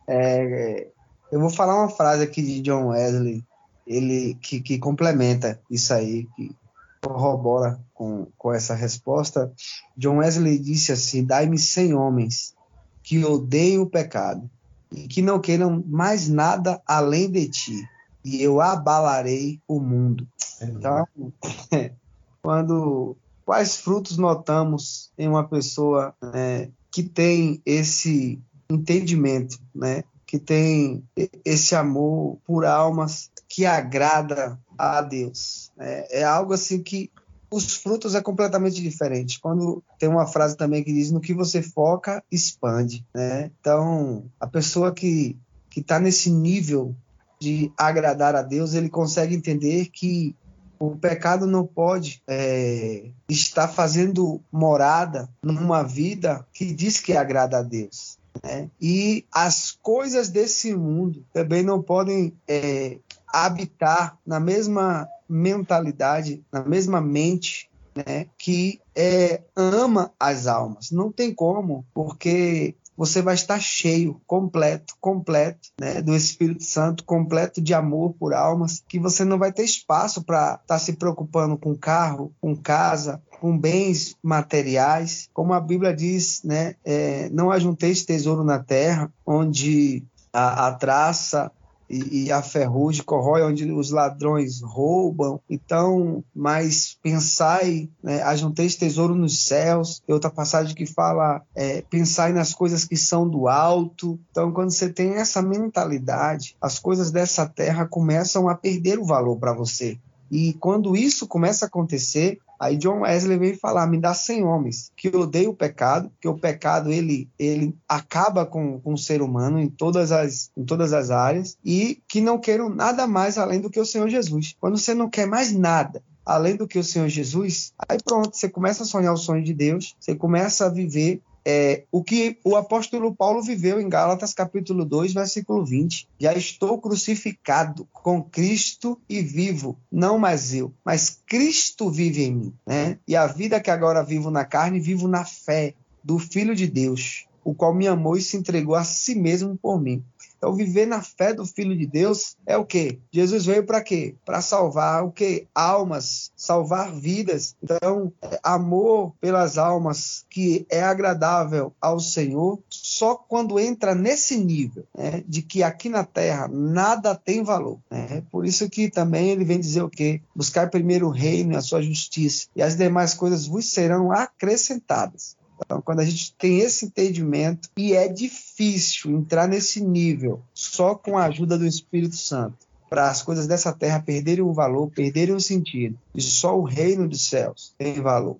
É, 0.07 0.87
eu 1.31 1.39
vou 1.39 1.49
falar 1.49 1.77
uma 1.77 1.89
frase 1.89 2.23
aqui 2.23 2.41
de 2.41 2.61
John 2.61 2.87
Wesley, 2.87 3.43
ele 3.87 4.35
que, 4.41 4.59
que 4.59 4.77
complementa 4.77 5.59
isso 5.69 5.93
aí, 5.93 6.27
que 6.35 6.55
corrobora 7.01 7.79
com, 7.93 8.27
com 8.37 8.53
essa 8.53 8.75
resposta. 8.75 9.51
John 9.97 10.17
Wesley 10.17 10.59
disse 10.59 10.91
assim: 10.91 11.23
Dai-me 11.23 11.57
cem 11.57 11.93
homens 11.93 12.53
que 13.01 13.23
odeiam 13.23 13.83
o 13.83 13.89
pecado 13.89 14.49
e 14.91 15.07
que 15.07 15.21
não 15.21 15.39
queiram 15.39 15.83
mais 15.87 16.27
nada 16.27 16.81
além 16.85 17.31
de 17.31 17.47
ti, 17.49 17.89
e 18.23 18.41
eu 18.41 18.61
abalarei 18.61 19.59
o 19.67 19.79
mundo. 19.79 20.27
Então, 20.61 21.07
quando 22.43 23.15
quais 23.45 23.77
frutos 23.77 24.17
notamos 24.17 25.11
em 25.17 25.27
uma 25.27 25.47
pessoa 25.47 26.13
né, 26.21 26.69
que 26.91 27.03
tem 27.03 27.61
esse 27.65 28.39
entendimento, 28.69 29.59
né, 29.73 30.03
que 30.31 30.39
tem 30.39 31.03
esse 31.43 31.75
amor 31.75 32.37
por 32.47 32.63
almas 32.63 33.29
que 33.49 33.65
agrada 33.65 34.57
a 34.77 35.01
Deus. 35.01 35.73
É, 35.77 36.21
é 36.21 36.23
algo 36.23 36.53
assim 36.53 36.81
que 36.81 37.11
os 37.51 37.75
frutos 37.75 38.15
é 38.15 38.21
completamente 38.21 38.81
diferente. 38.81 39.41
Quando 39.41 39.83
tem 39.99 40.07
uma 40.07 40.25
frase 40.25 40.55
também 40.55 40.85
que 40.85 40.93
diz: 40.93 41.11
no 41.11 41.19
que 41.19 41.33
você 41.33 41.61
foca, 41.61 42.23
expande. 42.31 43.05
Né? 43.13 43.51
Então, 43.59 44.23
a 44.39 44.47
pessoa 44.47 44.93
que 44.93 45.37
que 45.69 45.81
está 45.81 45.99
nesse 45.99 46.29
nível 46.29 46.95
de 47.37 47.69
agradar 47.77 48.33
a 48.33 48.41
Deus, 48.41 48.73
ele 48.73 48.89
consegue 48.89 49.35
entender 49.35 49.87
que 49.87 50.33
o 50.79 50.95
pecado 50.95 51.45
não 51.45 51.65
pode 51.65 52.23
é, 52.25 53.09
estar 53.27 53.67
fazendo 53.67 54.41
morada 54.49 55.29
numa 55.43 55.83
vida 55.83 56.45
que 56.53 56.73
diz 56.73 57.01
que 57.01 57.17
agrada 57.17 57.59
a 57.59 57.61
Deus. 57.61 58.20
Né? 58.43 58.69
E 58.79 59.25
as 59.31 59.71
coisas 59.71 60.29
desse 60.29 60.75
mundo 60.75 61.25
também 61.33 61.63
não 61.63 61.81
podem 61.81 62.33
é, 62.47 62.97
habitar 63.27 64.17
na 64.25 64.39
mesma 64.39 65.07
mentalidade, 65.27 66.43
na 66.51 66.63
mesma 66.63 66.99
mente 66.99 67.69
né, 67.95 68.27
que 68.37 68.81
é, 68.95 69.41
ama 69.55 70.11
as 70.19 70.47
almas. 70.47 70.91
Não 70.91 71.11
tem 71.11 71.33
como, 71.33 71.85
porque 71.93 72.75
você 72.95 73.21
vai 73.21 73.33
estar 73.33 73.59
cheio, 73.59 74.21
completo, 74.27 74.95
completo, 74.99 75.69
né, 75.79 76.01
do 76.01 76.15
Espírito 76.15 76.63
Santo, 76.63 77.03
completo 77.03 77.61
de 77.61 77.73
amor 77.73 78.13
por 78.13 78.33
almas, 78.33 78.83
que 78.87 78.99
você 78.99 79.23
não 79.25 79.39
vai 79.39 79.51
ter 79.51 79.63
espaço 79.63 80.23
para 80.23 80.53
estar 80.53 80.59
tá 80.65 80.79
se 80.79 80.93
preocupando 80.93 81.57
com 81.57 81.75
carro, 81.75 82.33
com 82.39 82.55
casa, 82.55 83.21
com 83.41 83.57
bens 83.57 84.15
materiais, 84.21 85.27
como 85.33 85.51
a 85.51 85.59
Bíblia 85.59 85.95
diz, 85.95 86.43
né? 86.43 86.75
É, 86.85 87.27
não 87.31 87.49
ajunteis 87.49 88.05
tesouro 88.05 88.43
na 88.43 88.59
terra, 88.59 89.11
onde 89.25 90.03
a, 90.31 90.67
a 90.67 90.73
traça 90.73 91.51
e, 91.89 92.25
e, 92.25 92.31
a 92.31 92.43
ferrugem 92.43 93.03
corrói, 93.03 93.41
onde 93.41 93.69
os 93.71 93.89
ladrões 93.89 94.61
roubam. 94.61 95.41
Então, 95.49 96.23
mas 96.35 96.99
pensai, 97.01 97.89
né, 98.01 98.21
ajunteis 98.21 98.75
tesouro 98.75 99.15
nos 99.15 99.47
céus. 99.47 100.03
Tem 100.05 100.13
outra 100.13 100.29
passagem 100.29 100.75
que 100.75 100.85
fala, 100.85 101.41
é, 101.55 101.81
pensai 101.89 102.31
nas 102.31 102.53
coisas 102.53 102.85
que 102.85 102.95
são 102.95 103.27
do 103.27 103.47
alto. 103.47 104.19
Então, 104.29 104.51
quando 104.51 104.69
você 104.69 104.87
tem 104.87 105.15
essa 105.15 105.41
mentalidade, 105.41 106.55
as 106.61 106.77
coisas 106.77 107.09
dessa 107.09 107.47
terra 107.47 107.87
começam 107.87 108.47
a 108.47 108.53
perder 108.53 108.99
o 108.99 109.05
valor 109.05 109.37
para 109.37 109.51
você. 109.51 109.97
E 110.31 110.53
quando 110.53 110.95
isso 110.95 111.27
começa 111.27 111.65
a 111.65 111.67
acontecer, 111.67 112.39
Aí 112.61 112.77
John 112.77 112.99
Wesley 112.99 113.39
veio 113.39 113.57
falar: 113.57 113.87
me 113.87 113.99
dá 113.99 114.13
100 114.13 114.43
homens 114.43 114.91
que 114.95 115.07
odeiam 115.07 115.51
o 115.51 115.55
pecado, 115.55 116.11
que 116.21 116.27
o 116.27 116.37
pecado 116.37 116.91
ele, 116.91 117.27
ele 117.39 117.75
acaba 117.89 118.45
com, 118.45 118.79
com 118.79 118.93
o 118.93 118.97
ser 118.97 119.23
humano 119.23 119.59
em 119.59 119.67
todas, 119.67 120.11
as, 120.11 120.51
em 120.55 120.63
todas 120.63 120.93
as 120.93 121.09
áreas 121.09 121.57
e 121.65 122.03
que 122.07 122.21
não 122.21 122.37
queiram 122.37 122.69
nada 122.69 123.07
mais 123.07 123.39
além 123.39 123.59
do 123.59 123.69
que 123.69 123.79
o 123.79 123.85
Senhor 123.85 124.07
Jesus. 124.07 124.55
Quando 124.59 124.77
você 124.77 124.93
não 124.93 125.09
quer 125.09 125.25
mais 125.25 125.51
nada, 125.51 126.03
além 126.23 126.55
do 126.55 126.67
que 126.67 126.77
o 126.77 126.83
Senhor 126.83 127.09
Jesus, 127.09 127.73
aí 127.89 127.97
pronto, 128.05 128.37
você 128.37 128.47
começa 128.47 128.83
a 128.83 128.85
sonhar 128.85 129.11
o 129.11 129.17
sonho 129.17 129.43
de 129.43 129.55
Deus, 129.55 129.95
você 129.99 130.13
começa 130.13 130.67
a 130.67 130.69
viver 130.69 131.19
é, 131.45 131.83
o 131.91 132.03
que 132.03 132.37
o 132.43 132.55
apóstolo 132.55 133.15
Paulo 133.15 133.41
viveu 133.41 133.79
em 133.79 133.89
Gálatas 133.89 134.33
capítulo 134.33 134.85
2, 134.85 135.13
versículo 135.13 135.65
20. 135.65 136.07
Já 136.19 136.33
estou 136.33 136.79
crucificado 136.79 137.87
com 137.91 138.23
Cristo 138.23 138.99
e 139.09 139.21
vivo, 139.21 139.77
não 139.91 140.17
mais 140.17 140.53
eu, 140.53 140.73
mas 140.85 141.19
Cristo 141.25 141.89
vive 141.89 142.23
em 142.23 142.35
mim. 142.35 142.53
Né? 142.65 142.97
E 143.07 143.15
a 143.15 143.27
vida 143.27 143.59
que 143.59 143.71
agora 143.71 144.03
vivo 144.03 144.29
na 144.29 144.45
carne, 144.45 144.79
vivo 144.79 145.07
na 145.07 145.25
fé 145.25 145.73
do 146.03 146.17
Filho 146.17 146.55
de 146.55 146.67
Deus, 146.67 147.25
o 147.43 147.53
qual 147.53 147.73
me 147.73 147.87
amou 147.87 148.15
e 148.15 148.21
se 148.21 148.37
entregou 148.37 148.75
a 148.75 148.83
si 148.83 149.15
mesmo 149.15 149.57
por 149.57 149.81
mim. 149.81 150.03
Então, 150.41 150.55
viver 150.55 150.87
na 150.87 151.03
fé 151.03 151.35
do 151.35 151.45
Filho 151.45 151.77
de 151.77 151.85
Deus 151.85 152.35
é 152.47 152.57
o 152.57 152.65
quê? 152.65 152.97
Jesus 153.11 153.45
veio 153.45 153.63
para 153.63 153.79
quê? 153.79 154.15
Para 154.25 154.41
salvar 154.41 155.05
o 155.05 155.11
quê? 155.11 155.45
Almas, 155.53 156.31
salvar 156.35 156.91
vidas. 156.91 157.55
Então, 157.61 158.11
amor 158.41 159.13
pelas 159.21 159.59
almas 159.59 160.25
que 160.31 160.65
é 160.67 160.81
agradável 160.81 161.71
ao 161.79 161.99
Senhor, 161.99 162.57
só 162.67 163.13
quando 163.13 163.59
entra 163.59 163.93
nesse 163.93 164.35
nível 164.35 164.83
né, 164.97 165.23
de 165.27 165.43
que 165.43 165.61
aqui 165.61 165.89
na 165.89 166.03
terra 166.03 166.47
nada 166.47 167.13
tem 167.13 167.43
valor. 167.43 167.77
Né? 167.91 168.23
Por 168.31 168.43
isso 168.43 168.67
que 168.67 168.89
também 168.89 169.29
ele 169.29 169.45
vem 169.45 169.59
dizer 169.59 169.83
o 169.83 169.89
quê? 169.89 170.23
Buscar 170.35 170.71
primeiro 170.71 171.05
o 171.05 171.11
reino 171.11 171.53
e 171.53 171.55
a 171.55 171.61
sua 171.61 171.83
justiça, 171.83 172.47
e 172.55 172.63
as 172.63 172.75
demais 172.75 173.13
coisas 173.13 173.45
vos 173.45 173.71
serão 173.71 174.11
acrescentadas. 174.11 175.39
Então, 175.63 175.81
quando 175.81 175.99
a 175.99 176.05
gente 176.05 176.33
tem 176.37 176.59
esse 176.59 176.85
entendimento, 176.85 177.69
e 177.77 177.93
é 177.93 178.07
difícil 178.07 179.11
entrar 179.11 179.47
nesse 179.47 179.81
nível 179.81 180.41
só 180.53 180.95
com 180.95 181.17
a 181.17 181.25
ajuda 181.25 181.57
do 181.57 181.65
Espírito 181.65 182.15
Santo, 182.15 182.57
para 182.89 183.09
as 183.09 183.21
coisas 183.21 183.47
dessa 183.47 183.71
terra 183.71 184.01
perderem 184.01 184.43
o 184.43 184.53
valor, 184.53 184.91
perderem 184.91 185.33
o 185.33 185.39
sentido, 185.39 185.97
e 186.13 186.21
só 186.21 186.57
o 186.57 186.63
reino 186.63 187.07
dos 187.07 187.29
céus 187.29 187.73
tem 187.77 188.01
valor. 188.01 188.37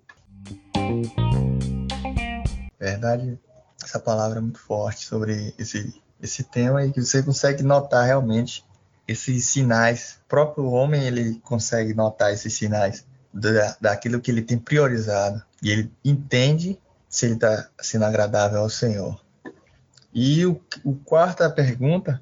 Verdade, 2.77 3.39
essa 3.81 3.99
palavra 3.99 4.39
é 4.39 4.41
muito 4.41 4.59
forte 4.59 5.05
sobre 5.05 5.53
esse, 5.57 5.93
esse 6.21 6.43
tema 6.43 6.85
e 6.85 6.91
que 6.91 7.01
você 7.01 7.23
consegue 7.23 7.63
notar 7.63 8.05
realmente 8.05 8.65
esses 9.07 9.45
sinais. 9.45 10.19
O 10.25 10.27
próprio 10.27 10.65
homem 10.65 11.03
ele 11.03 11.39
consegue 11.43 11.93
notar 11.93 12.33
esses 12.33 12.53
sinais 12.53 13.05
da, 13.33 13.77
daquilo 13.79 14.19
que 14.19 14.31
ele 14.31 14.41
tem 14.41 14.57
priorizado 14.57 15.41
e 15.61 15.69
ele 15.69 15.91
entende 16.03 16.77
se 17.11 17.25
ele 17.25 17.35
está 17.35 17.69
sendo 17.79 18.05
agradável 18.05 18.61
ao 18.61 18.69
Senhor. 18.69 19.21
E 20.13 20.45
o, 20.45 20.59
o 20.83 20.95
quarta 20.95 21.49
pergunta, 21.49 22.21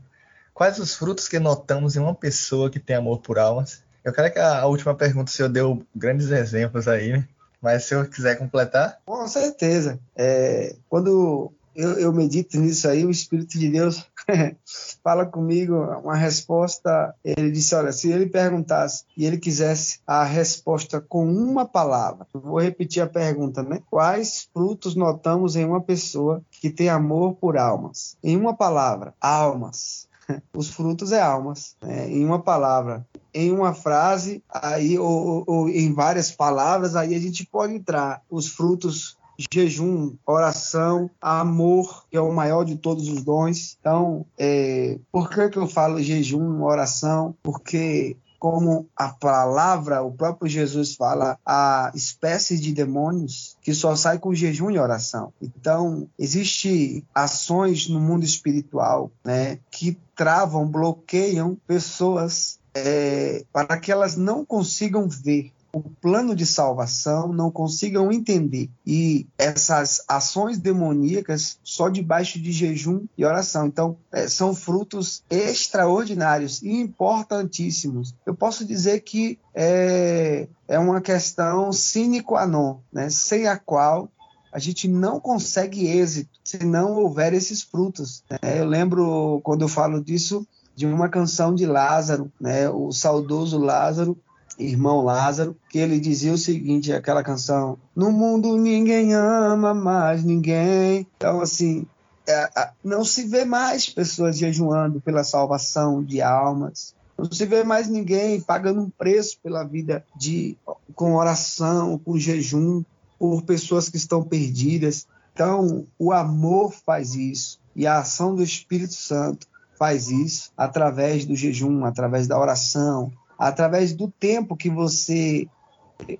quais 0.53 0.79
os 0.79 0.95
frutos 0.95 1.27
que 1.27 1.39
notamos 1.39 1.95
em 1.95 1.99
uma 1.99 2.15
pessoa 2.15 2.69
que 2.69 2.79
tem 2.79 2.95
amor 2.95 3.19
por 3.19 3.37
almas? 3.37 3.83
Eu 4.03 4.11
quero 4.11 4.33
que 4.33 4.39
a, 4.39 4.59
a 4.59 4.65
última 4.65 4.95
pergunta 4.95 5.31
o 5.31 5.33
senhor 5.33 5.49
deu 5.49 5.85
grandes 5.95 6.31
exemplos 6.31 6.87
aí, 6.87 7.13
né? 7.13 7.27
Mas 7.61 7.83
se 7.83 7.93
eu 7.93 8.05
quiser 8.07 8.37
completar? 8.37 8.99
Com 9.05 9.27
certeza. 9.27 9.99
É, 10.15 10.75
quando 10.87 11.51
eu, 11.79 11.91
eu, 11.93 12.13
medito 12.13 12.59
nisso 12.59 12.89
aí, 12.89 13.05
o 13.05 13.09
Espírito 13.09 13.57
de 13.57 13.69
Deus 13.69 14.05
fala 15.01 15.25
comigo 15.25 15.75
uma 16.03 16.15
resposta. 16.15 17.15
Ele 17.23 17.49
disse: 17.49 17.73
Olha, 17.73 17.93
se 17.93 18.11
ele 18.11 18.25
perguntasse 18.25 19.05
e 19.15 19.25
ele 19.25 19.37
quisesse 19.37 20.01
a 20.05 20.25
resposta 20.25 20.99
com 20.99 21.25
uma 21.25 21.65
palavra, 21.65 22.27
vou 22.33 22.59
repetir 22.59 23.01
a 23.01 23.07
pergunta, 23.07 23.63
né? 23.63 23.81
Quais 23.89 24.49
frutos 24.53 24.93
notamos 24.93 25.55
em 25.55 25.63
uma 25.63 25.79
pessoa 25.79 26.41
que 26.51 26.69
tem 26.69 26.89
amor 26.89 27.35
por 27.35 27.57
almas? 27.57 28.17
Em 28.21 28.35
uma 28.35 28.53
palavra, 28.53 29.13
almas. 29.21 30.09
Os 30.53 30.69
frutos 30.69 31.13
é 31.13 31.21
almas. 31.21 31.77
Né? 31.81 32.09
Em 32.09 32.25
uma 32.25 32.39
palavra, 32.39 33.07
em 33.33 33.51
uma 33.51 33.73
frase, 33.73 34.43
aí 34.49 34.99
ou, 34.99 35.43
ou, 35.47 35.69
em 35.69 35.93
várias 35.93 36.29
palavras, 36.29 36.95
aí 36.95 37.15
a 37.15 37.19
gente 37.19 37.45
pode 37.45 37.73
entrar 37.73 38.21
os 38.29 38.47
frutos 38.49 39.17
jejum, 39.51 40.15
oração, 40.25 41.09
amor, 41.21 42.05
que 42.09 42.17
é 42.17 42.21
o 42.21 42.33
maior 42.33 42.63
de 42.63 42.75
todos 42.75 43.07
os 43.07 43.23
dons. 43.23 43.77
Então, 43.79 44.25
é, 44.37 44.99
por 45.11 45.29
que, 45.29 45.49
que 45.49 45.57
eu 45.57 45.67
falo 45.67 46.01
jejum, 46.01 46.63
oração? 46.63 47.35
Porque 47.41 48.17
como 48.39 48.87
a 48.95 49.09
palavra, 49.09 50.01
o 50.01 50.13
próprio 50.13 50.49
Jesus 50.49 50.95
fala, 50.95 51.37
a 51.45 51.91
espécie 51.93 52.57
de 52.57 52.71
demônios 52.71 53.57
que 53.61 53.73
só 53.73 53.95
sai 53.95 54.17
com 54.17 54.33
jejum 54.33 54.71
e 54.71 54.79
oração. 54.79 55.33
Então, 55.41 56.07
existe 56.17 57.03
ações 57.13 57.89
no 57.89 57.99
mundo 57.99 58.23
espiritual, 58.23 59.11
né, 59.23 59.59
que 59.69 59.97
travam, 60.15 60.65
bloqueiam 60.65 61.57
pessoas 61.67 62.59
é, 62.73 63.43
para 63.51 63.77
que 63.77 63.91
elas 63.91 64.15
não 64.15 64.45
consigam 64.45 65.07
ver 65.09 65.51
o 65.71 65.81
plano 65.81 66.35
de 66.35 66.45
salvação, 66.45 67.31
não 67.31 67.51
consigam 67.51 68.11
entender. 68.11 68.69
E 68.85 69.27
essas 69.37 70.03
ações 70.07 70.57
demoníacas 70.57 71.59
só 71.63 71.89
debaixo 71.89 72.39
de 72.39 72.51
jejum 72.51 73.05
e 73.17 73.25
oração. 73.25 73.67
Então, 73.67 73.97
é, 74.11 74.27
são 74.27 74.55
frutos 74.55 75.23
extraordinários 75.29 76.61
e 76.61 76.71
importantíssimos. 76.71 78.13
Eu 78.25 78.33
posso 78.33 78.65
dizer 78.65 79.01
que 79.01 79.37
é, 79.53 80.47
é 80.67 80.79
uma 80.79 81.01
questão 81.01 81.71
sine 81.71 82.21
qua 82.21 82.47
non, 82.47 82.79
né? 82.91 83.09
sem 83.09 83.47
a 83.47 83.57
qual 83.57 84.09
a 84.51 84.57
gente 84.57 84.87
não 84.87 85.19
consegue 85.19 85.87
êxito 85.87 86.39
se 86.43 86.65
não 86.65 86.93
houver 86.93 87.33
esses 87.33 87.61
frutos. 87.61 88.23
Né? 88.29 88.59
Eu 88.59 88.65
lembro, 88.65 89.39
quando 89.43 89.61
eu 89.61 89.67
falo 89.67 90.03
disso, 90.03 90.47
de 90.75 90.85
uma 90.85 91.09
canção 91.09 91.53
de 91.53 91.65
Lázaro, 91.65 92.31
né? 92.39 92.69
o 92.69 92.91
saudoso 92.91 93.59
Lázaro, 93.59 94.17
irmão 94.59 95.03
Lázaro, 95.03 95.55
que 95.69 95.79
ele 95.79 95.99
dizia 95.99 96.33
o 96.33 96.37
seguinte, 96.37 96.91
aquela 96.91 97.23
canção: 97.23 97.77
No 97.95 98.11
mundo 98.11 98.57
ninguém 98.57 99.13
ama 99.13 99.73
mais 99.73 100.23
ninguém. 100.23 101.07
Então, 101.15 101.41
assim, 101.41 101.87
é, 102.27 102.69
não 102.83 103.03
se 103.03 103.23
vê 103.23 103.45
mais 103.45 103.89
pessoas 103.89 104.37
jejuando 104.37 105.01
pela 105.01 105.23
salvação 105.23 106.03
de 106.03 106.21
almas. 106.21 106.93
Não 107.17 107.31
se 107.31 107.45
vê 107.45 107.63
mais 107.63 107.87
ninguém 107.87 108.39
pagando 108.39 108.81
um 108.81 108.89
preço 108.89 109.39
pela 109.41 109.63
vida 109.63 110.05
de 110.15 110.57
com 110.95 111.15
oração, 111.15 111.97
com 111.97 112.17
jejum, 112.17 112.83
por 113.17 113.41
pessoas 113.43 113.89
que 113.89 113.97
estão 113.97 114.23
perdidas. 114.23 115.07
Então, 115.33 115.85
o 115.97 116.11
amor 116.11 116.73
faz 116.73 117.15
isso 117.15 117.59
e 117.75 117.87
a 117.87 117.99
ação 117.99 118.35
do 118.35 118.43
Espírito 118.43 118.93
Santo 118.93 119.47
faz 119.77 120.09
isso 120.09 120.51
através 120.57 121.25
do 121.25 121.35
jejum, 121.35 121.85
através 121.85 122.27
da 122.27 122.37
oração, 122.37 123.11
através 123.39 123.93
do 123.93 124.11
tempo 124.11 124.57
que 124.57 124.69
você, 124.69 125.47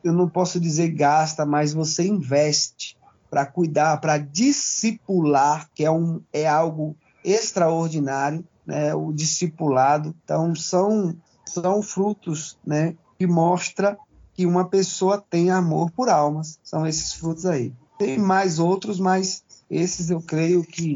eu 0.02 0.14
não 0.14 0.30
posso 0.30 0.58
dizer 0.58 0.90
gasta, 0.92 1.46
mas 1.46 1.74
você 1.74 2.08
investe 2.08 2.98
para 3.30 3.46
cuidar, 3.46 4.00
para 4.00 4.18
discipular, 4.18 5.70
que 5.76 5.84
é, 5.84 5.92
um, 5.92 6.22
é 6.32 6.48
algo 6.48 6.96
extraordinário, 7.24 8.44
né, 8.66 8.96
o 8.96 9.12
discipulado. 9.12 10.16
Então, 10.24 10.56
são, 10.56 11.14
são 11.46 11.82
frutos 11.82 12.58
né, 12.66 12.96
que 13.20 13.28
mostra 13.28 13.98
que 14.34 14.46
uma 14.46 14.66
pessoa 14.66 15.24
tem 15.30 15.52
amor 15.52 15.92
por 15.92 16.10
almas. 16.10 16.58
São 16.64 16.88
esses 16.88 17.14
frutos 17.14 17.46
aí. 17.46 17.74
Tem 18.00 18.18
mais 18.18 18.58
outros, 18.58 18.98
mas 18.98 19.44
esses 19.70 20.10
eu 20.10 20.22
creio 20.22 20.64
que 20.64 20.96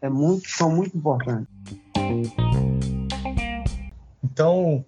é 0.00 0.08
muito, 0.08 0.48
são 0.48 0.70
muito 0.70 0.96
importantes. 0.96 1.48
Então, 4.22 4.84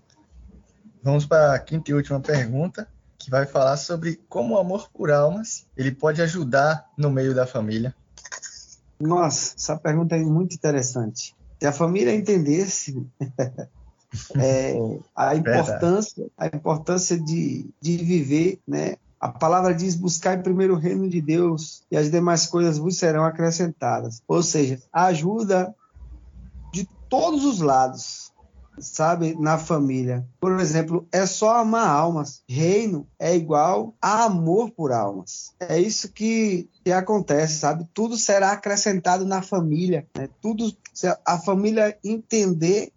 Vamos 1.03 1.27
para 1.27 1.55
a 1.55 1.59
quinta 1.59 1.91
e 1.91 1.95
última 1.95 2.21
pergunta, 2.21 2.87
que 3.19 3.29
vai 3.29 3.45
falar 3.45 3.77
sobre 3.77 4.21
como 4.29 4.55
o 4.55 4.59
amor 4.59 4.89
por 4.93 5.11
almas 5.11 5.67
ele 5.77 5.91
pode 5.91 6.23
ajudar 6.23 6.89
no 6.97 7.11
meio 7.11 7.35
da 7.35 7.47
família. 7.47 7.95
Nossa, 9.01 9.55
essa 9.57 9.77
pergunta 9.77 10.15
é 10.15 10.21
muito 10.21 10.55
interessante. 10.55 11.35
Se 11.61 11.67
a 11.67 11.73
família 11.73 12.15
entendesse 12.15 13.05
é, 14.37 14.77
a 15.15 15.35
importância, 15.35 16.27
a 16.39 16.47
importância 16.47 17.19
de, 17.19 17.69
de 17.81 17.97
viver, 17.97 18.61
né? 18.67 18.95
A 19.19 19.29
palavra 19.29 19.75
diz: 19.75 19.97
buscar 19.97 20.39
em 20.39 20.43
primeiro 20.43 20.75
o 20.75 20.79
reino 20.79 21.09
de 21.09 21.21
Deus 21.21 21.83
e 21.91 21.97
as 21.97 22.11
demais 22.11 22.47
coisas 22.47 22.79
vos 22.79 22.97
serão 22.97 23.25
acrescentadas. 23.25 24.23
Ou 24.29 24.43
seja, 24.43 24.81
ajuda 24.93 25.75
de 26.73 26.89
todos 27.09 27.45
os 27.45 27.61
lados 27.61 28.22
sabe, 28.79 29.35
na 29.39 29.59
família. 29.59 30.27
Por 30.41 30.59
exemplo, 30.61 31.07
é 31.13 31.27
só 31.27 31.57
amar 31.59 31.89
almas. 31.89 32.43
Reino 32.49 33.07
é 33.19 33.35
igual 33.35 33.95
a 34.01 34.25
amor 34.25 34.71
por 34.71 34.93
almas. 34.93 35.55
É 35.61 35.79
isso 35.79 36.13
que, 36.13 36.69
que 36.85 36.93
acontece, 36.93 37.59
sabe? 37.59 37.87
Tudo 37.93 38.17
será 38.17 38.53
acrescentado 38.53 39.25
na 39.25 39.43
família. 39.43 40.07
Né? 40.17 40.29
Tudo, 40.41 40.73
a 41.25 41.39
família 41.39 41.97
entender 42.05 42.93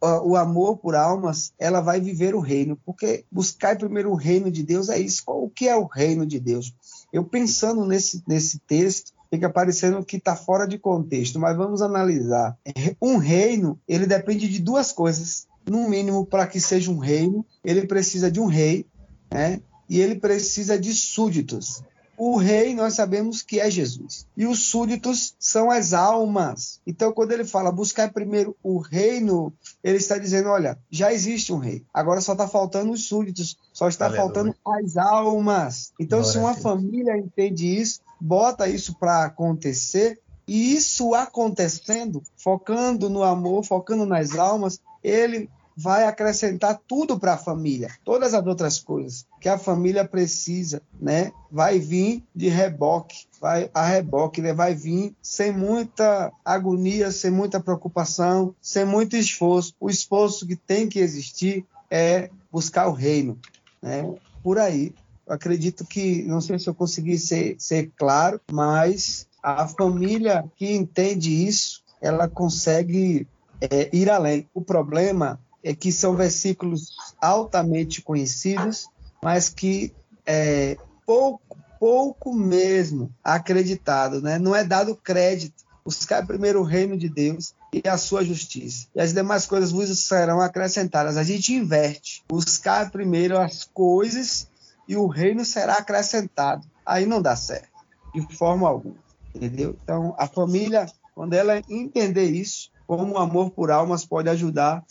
o 0.00 0.36
amor 0.36 0.78
por 0.78 0.94
almas, 0.94 1.52
ela 1.58 1.80
vai 1.80 2.00
viver 2.00 2.34
o 2.34 2.40
reino, 2.40 2.76
porque 2.84 3.24
buscar 3.30 3.76
primeiro 3.78 4.10
o 4.10 4.16
reino 4.16 4.50
de 4.50 4.62
Deus 4.62 4.88
é 4.88 4.98
isso. 4.98 5.22
O 5.26 5.48
que 5.48 5.68
é 5.68 5.76
o 5.76 5.84
reino 5.84 6.26
de 6.26 6.40
Deus? 6.40 6.74
Eu 7.12 7.24
pensando 7.24 7.84
nesse, 7.84 8.22
nesse 8.26 8.58
texto, 8.60 9.12
fica 9.30 9.50
parecendo 9.50 10.04
que 10.04 10.16
está 10.16 10.34
fora 10.34 10.66
de 10.66 10.78
contexto, 10.78 11.38
mas 11.38 11.56
vamos 11.56 11.82
analisar. 11.82 12.56
Um 13.00 13.16
reino, 13.16 13.78
ele 13.86 14.06
depende 14.06 14.48
de 14.48 14.60
duas 14.60 14.92
coisas. 14.92 15.46
No 15.68 15.88
mínimo, 15.88 16.24
para 16.24 16.46
que 16.46 16.60
seja 16.60 16.90
um 16.90 16.98
reino, 16.98 17.44
ele 17.62 17.86
precisa 17.86 18.30
de 18.30 18.40
um 18.40 18.46
rei, 18.46 18.86
né? 19.30 19.60
e 19.88 20.00
ele 20.00 20.14
precisa 20.14 20.78
de 20.78 20.94
súditos. 20.94 21.82
O 22.18 22.36
rei 22.36 22.74
nós 22.74 22.94
sabemos 22.94 23.42
que 23.42 23.60
é 23.60 23.70
Jesus. 23.70 24.26
E 24.36 24.44
os 24.44 24.64
súditos 24.64 25.36
são 25.38 25.70
as 25.70 25.92
almas. 25.92 26.80
Então, 26.84 27.12
quando 27.12 27.30
ele 27.30 27.44
fala 27.44 27.70
buscar 27.70 28.12
primeiro 28.12 28.56
o 28.62 28.78
reino, 28.78 29.52
ele 29.84 29.98
está 29.98 30.18
dizendo: 30.18 30.48
olha, 30.48 30.76
já 30.90 31.12
existe 31.12 31.52
um 31.52 31.58
rei. 31.58 31.84
Agora 31.94 32.20
só 32.20 32.32
está 32.32 32.48
faltando 32.48 32.90
os 32.90 33.06
súditos, 33.06 33.56
só 33.72 33.88
está 33.88 34.06
Aleluia. 34.06 34.24
faltando 34.24 34.54
as 34.66 34.96
almas. 34.96 35.92
Então, 35.98 36.18
Glória 36.18 36.32
se 36.32 36.38
uma 36.38 36.54
família 36.54 37.16
entende 37.16 37.66
isso, 37.66 38.00
bota 38.20 38.68
isso 38.68 38.98
para 38.98 39.24
acontecer, 39.24 40.20
e 40.48 40.74
isso 40.74 41.14
acontecendo, 41.14 42.22
focando 42.36 43.08
no 43.08 43.22
amor, 43.22 43.62
focando 43.64 44.04
nas 44.04 44.36
almas, 44.36 44.80
ele 45.04 45.48
vai 45.80 46.06
acrescentar 46.06 46.80
tudo 46.88 47.20
para 47.20 47.34
a 47.34 47.38
família, 47.38 47.92
todas 48.04 48.34
as 48.34 48.44
outras 48.44 48.80
coisas 48.80 49.24
que 49.40 49.48
a 49.48 49.56
família 49.56 50.04
precisa, 50.04 50.82
né? 51.00 51.30
Vai 51.52 51.78
vir 51.78 52.24
de 52.34 52.48
reboque, 52.48 53.26
vai 53.40 53.70
a 53.72 53.86
reboque, 53.86 54.42
né? 54.42 54.52
vai 54.52 54.74
vir 54.74 55.14
sem 55.22 55.52
muita 55.52 56.32
agonia, 56.44 57.12
sem 57.12 57.30
muita 57.30 57.60
preocupação, 57.60 58.52
sem 58.60 58.84
muito 58.84 59.16
esforço. 59.16 59.72
O 59.78 59.88
esforço 59.88 60.48
que 60.48 60.56
tem 60.56 60.88
que 60.88 60.98
existir 60.98 61.64
é 61.88 62.28
buscar 62.50 62.88
o 62.88 62.92
reino, 62.92 63.38
né? 63.80 64.02
Por 64.42 64.58
aí. 64.58 64.92
Eu 65.24 65.34
acredito 65.34 65.84
que, 65.84 66.24
não 66.24 66.40
sei 66.40 66.58
se 66.58 66.68
eu 66.68 66.74
consegui 66.74 67.18
ser, 67.18 67.54
ser 67.56 67.92
claro, 67.96 68.40
mas 68.50 69.28
a 69.40 69.68
família 69.68 70.44
que 70.56 70.72
entende 70.72 71.46
isso, 71.46 71.84
ela 72.00 72.26
consegue 72.26 73.28
é, 73.60 73.88
ir 73.92 74.10
além. 74.10 74.48
O 74.52 74.60
problema 74.60 75.38
é 75.62 75.74
que 75.74 75.90
são 75.92 76.16
versículos 76.16 76.92
altamente 77.20 78.02
conhecidos, 78.02 78.88
mas 79.22 79.48
que 79.48 79.92
é, 80.26 80.76
pouco, 81.06 81.56
pouco 81.78 82.34
mesmo 82.34 83.12
acreditado, 83.22 84.20
né? 84.20 84.38
não 84.38 84.54
é 84.54 84.64
dado 84.64 84.96
crédito. 84.96 85.66
Buscar 85.84 86.26
primeiro 86.26 86.60
o 86.60 86.64
reino 86.64 86.98
de 86.98 87.08
Deus 87.08 87.54
e 87.72 87.88
a 87.88 87.96
sua 87.96 88.22
justiça. 88.22 88.86
E 88.94 89.00
as 89.00 89.14
demais 89.14 89.46
coisas 89.46 89.72
vos 89.72 89.88
serão 90.00 90.38
acrescentadas. 90.38 91.16
A 91.16 91.22
gente 91.22 91.54
inverte. 91.54 92.22
Buscar 92.28 92.90
primeiro 92.90 93.38
as 93.38 93.64
coisas 93.64 94.48
e 94.86 94.96
o 94.96 95.06
reino 95.06 95.46
será 95.46 95.74
acrescentado. 95.74 96.66
Aí 96.84 97.06
não 97.06 97.22
dá 97.22 97.34
certo, 97.34 97.70
de 98.14 98.36
forma 98.36 98.68
alguma. 98.68 98.96
Entendeu? 99.34 99.76
Então, 99.82 100.14
a 100.18 100.26
família, 100.26 100.86
quando 101.14 101.32
ela 101.32 101.62
entender 101.68 102.30
isso, 102.30 102.70
como 102.86 103.14
o 103.14 103.18
amor 103.18 103.50
por 103.50 103.70
almas 103.70 104.04
pode 104.04 104.28
ajudar 104.28 104.84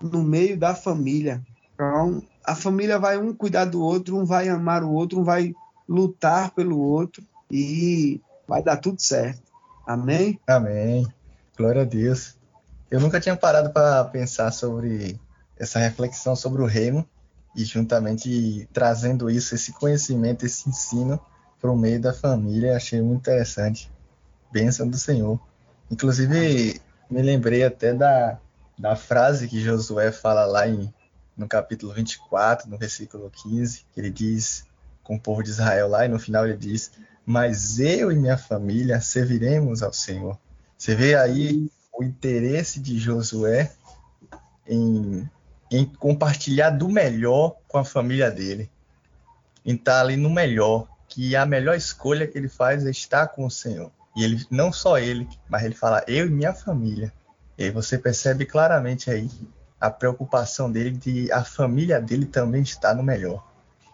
no 0.00 0.22
meio 0.22 0.58
da 0.58 0.74
família, 0.74 1.42
Então, 1.74 2.22
a 2.44 2.54
família 2.54 2.98
vai 2.98 3.18
um 3.18 3.34
cuidar 3.34 3.64
do 3.64 3.82
outro, 3.82 4.16
um 4.16 4.24
vai 4.24 4.48
amar 4.48 4.82
o 4.82 4.92
outro, 4.92 5.20
um 5.20 5.24
vai 5.24 5.54
lutar 5.88 6.50
pelo 6.52 6.78
outro 6.78 7.22
e 7.50 8.20
vai 8.46 8.62
dar 8.62 8.76
tudo 8.76 9.00
certo. 9.00 9.42
Amém? 9.86 10.38
Amém. 10.46 11.06
Glória 11.56 11.82
a 11.82 11.84
Deus. 11.84 12.36
Eu 12.90 13.00
nunca 13.00 13.20
tinha 13.20 13.36
parado 13.36 13.70
para 13.70 14.04
pensar 14.04 14.52
sobre 14.52 15.18
essa 15.58 15.78
reflexão 15.78 16.36
sobre 16.36 16.62
o 16.62 16.66
reino 16.66 17.06
e 17.54 17.64
juntamente 17.64 18.68
trazendo 18.72 19.30
isso, 19.30 19.54
esse 19.54 19.72
conhecimento, 19.72 20.44
esse 20.44 20.68
ensino 20.68 21.18
para 21.60 21.70
o 21.70 21.76
meio 21.76 22.00
da 22.00 22.12
família, 22.12 22.76
achei 22.76 23.00
muito 23.00 23.20
interessante. 23.20 23.90
Bênção 24.52 24.86
do 24.86 24.98
Senhor. 24.98 25.40
Inclusive, 25.90 26.80
me 27.10 27.22
lembrei 27.22 27.64
até 27.64 27.94
da, 27.94 28.38
da 28.78 28.94
frase 28.96 29.48
que 29.48 29.60
Josué 29.60 30.12
fala 30.12 30.44
lá 30.44 30.68
em, 30.68 30.92
no 31.36 31.48
capítulo 31.48 31.92
24, 31.92 32.68
no 32.68 32.78
versículo 32.78 33.30
15, 33.30 33.84
que 33.92 34.00
ele 34.00 34.10
diz 34.10 34.64
com 35.02 35.16
o 35.16 35.20
povo 35.20 35.42
de 35.42 35.50
Israel 35.50 35.88
lá, 35.88 36.04
e 36.04 36.08
no 36.08 36.18
final 36.18 36.44
ele 36.46 36.56
diz: 36.56 36.92
Mas 37.24 37.78
eu 37.78 38.10
e 38.10 38.16
minha 38.16 38.36
família 38.36 39.00
serviremos 39.00 39.82
ao 39.82 39.92
Senhor. 39.92 40.38
Você 40.76 40.94
vê 40.94 41.14
aí 41.14 41.70
o 41.92 42.04
interesse 42.04 42.80
de 42.80 42.98
Josué 42.98 43.72
em 44.66 45.28
em 45.70 45.84
compartilhar 45.84 46.70
do 46.70 46.88
melhor 46.88 47.56
com 47.66 47.78
a 47.78 47.84
família 47.84 48.30
dele, 48.30 48.70
em 49.64 49.74
estar 49.74 50.00
ali 50.00 50.16
no 50.16 50.30
melhor, 50.30 50.88
que 51.08 51.34
a 51.34 51.44
melhor 51.44 51.76
escolha 51.76 52.26
que 52.26 52.38
ele 52.38 52.48
faz 52.48 52.86
é 52.86 52.90
estar 52.90 53.28
com 53.28 53.46
o 53.46 53.50
Senhor. 53.50 53.90
E 54.14 54.24
ele, 54.24 54.44
não 54.50 54.72
só 54.72 54.98
ele, 54.98 55.28
mas 55.48 55.64
ele 55.64 55.74
fala 55.74 56.04
eu 56.06 56.26
e 56.26 56.30
minha 56.30 56.54
família. 56.54 57.12
E 57.58 57.70
você 57.70 57.98
percebe 57.98 58.44
claramente 58.44 59.10
aí 59.10 59.30
a 59.80 59.90
preocupação 59.90 60.70
dele 60.70 60.92
de 60.92 61.30
a 61.32 61.44
família 61.44 62.00
dele 62.00 62.26
também 62.26 62.62
estar 62.62 62.94
no 62.94 63.02
melhor. 63.02 63.44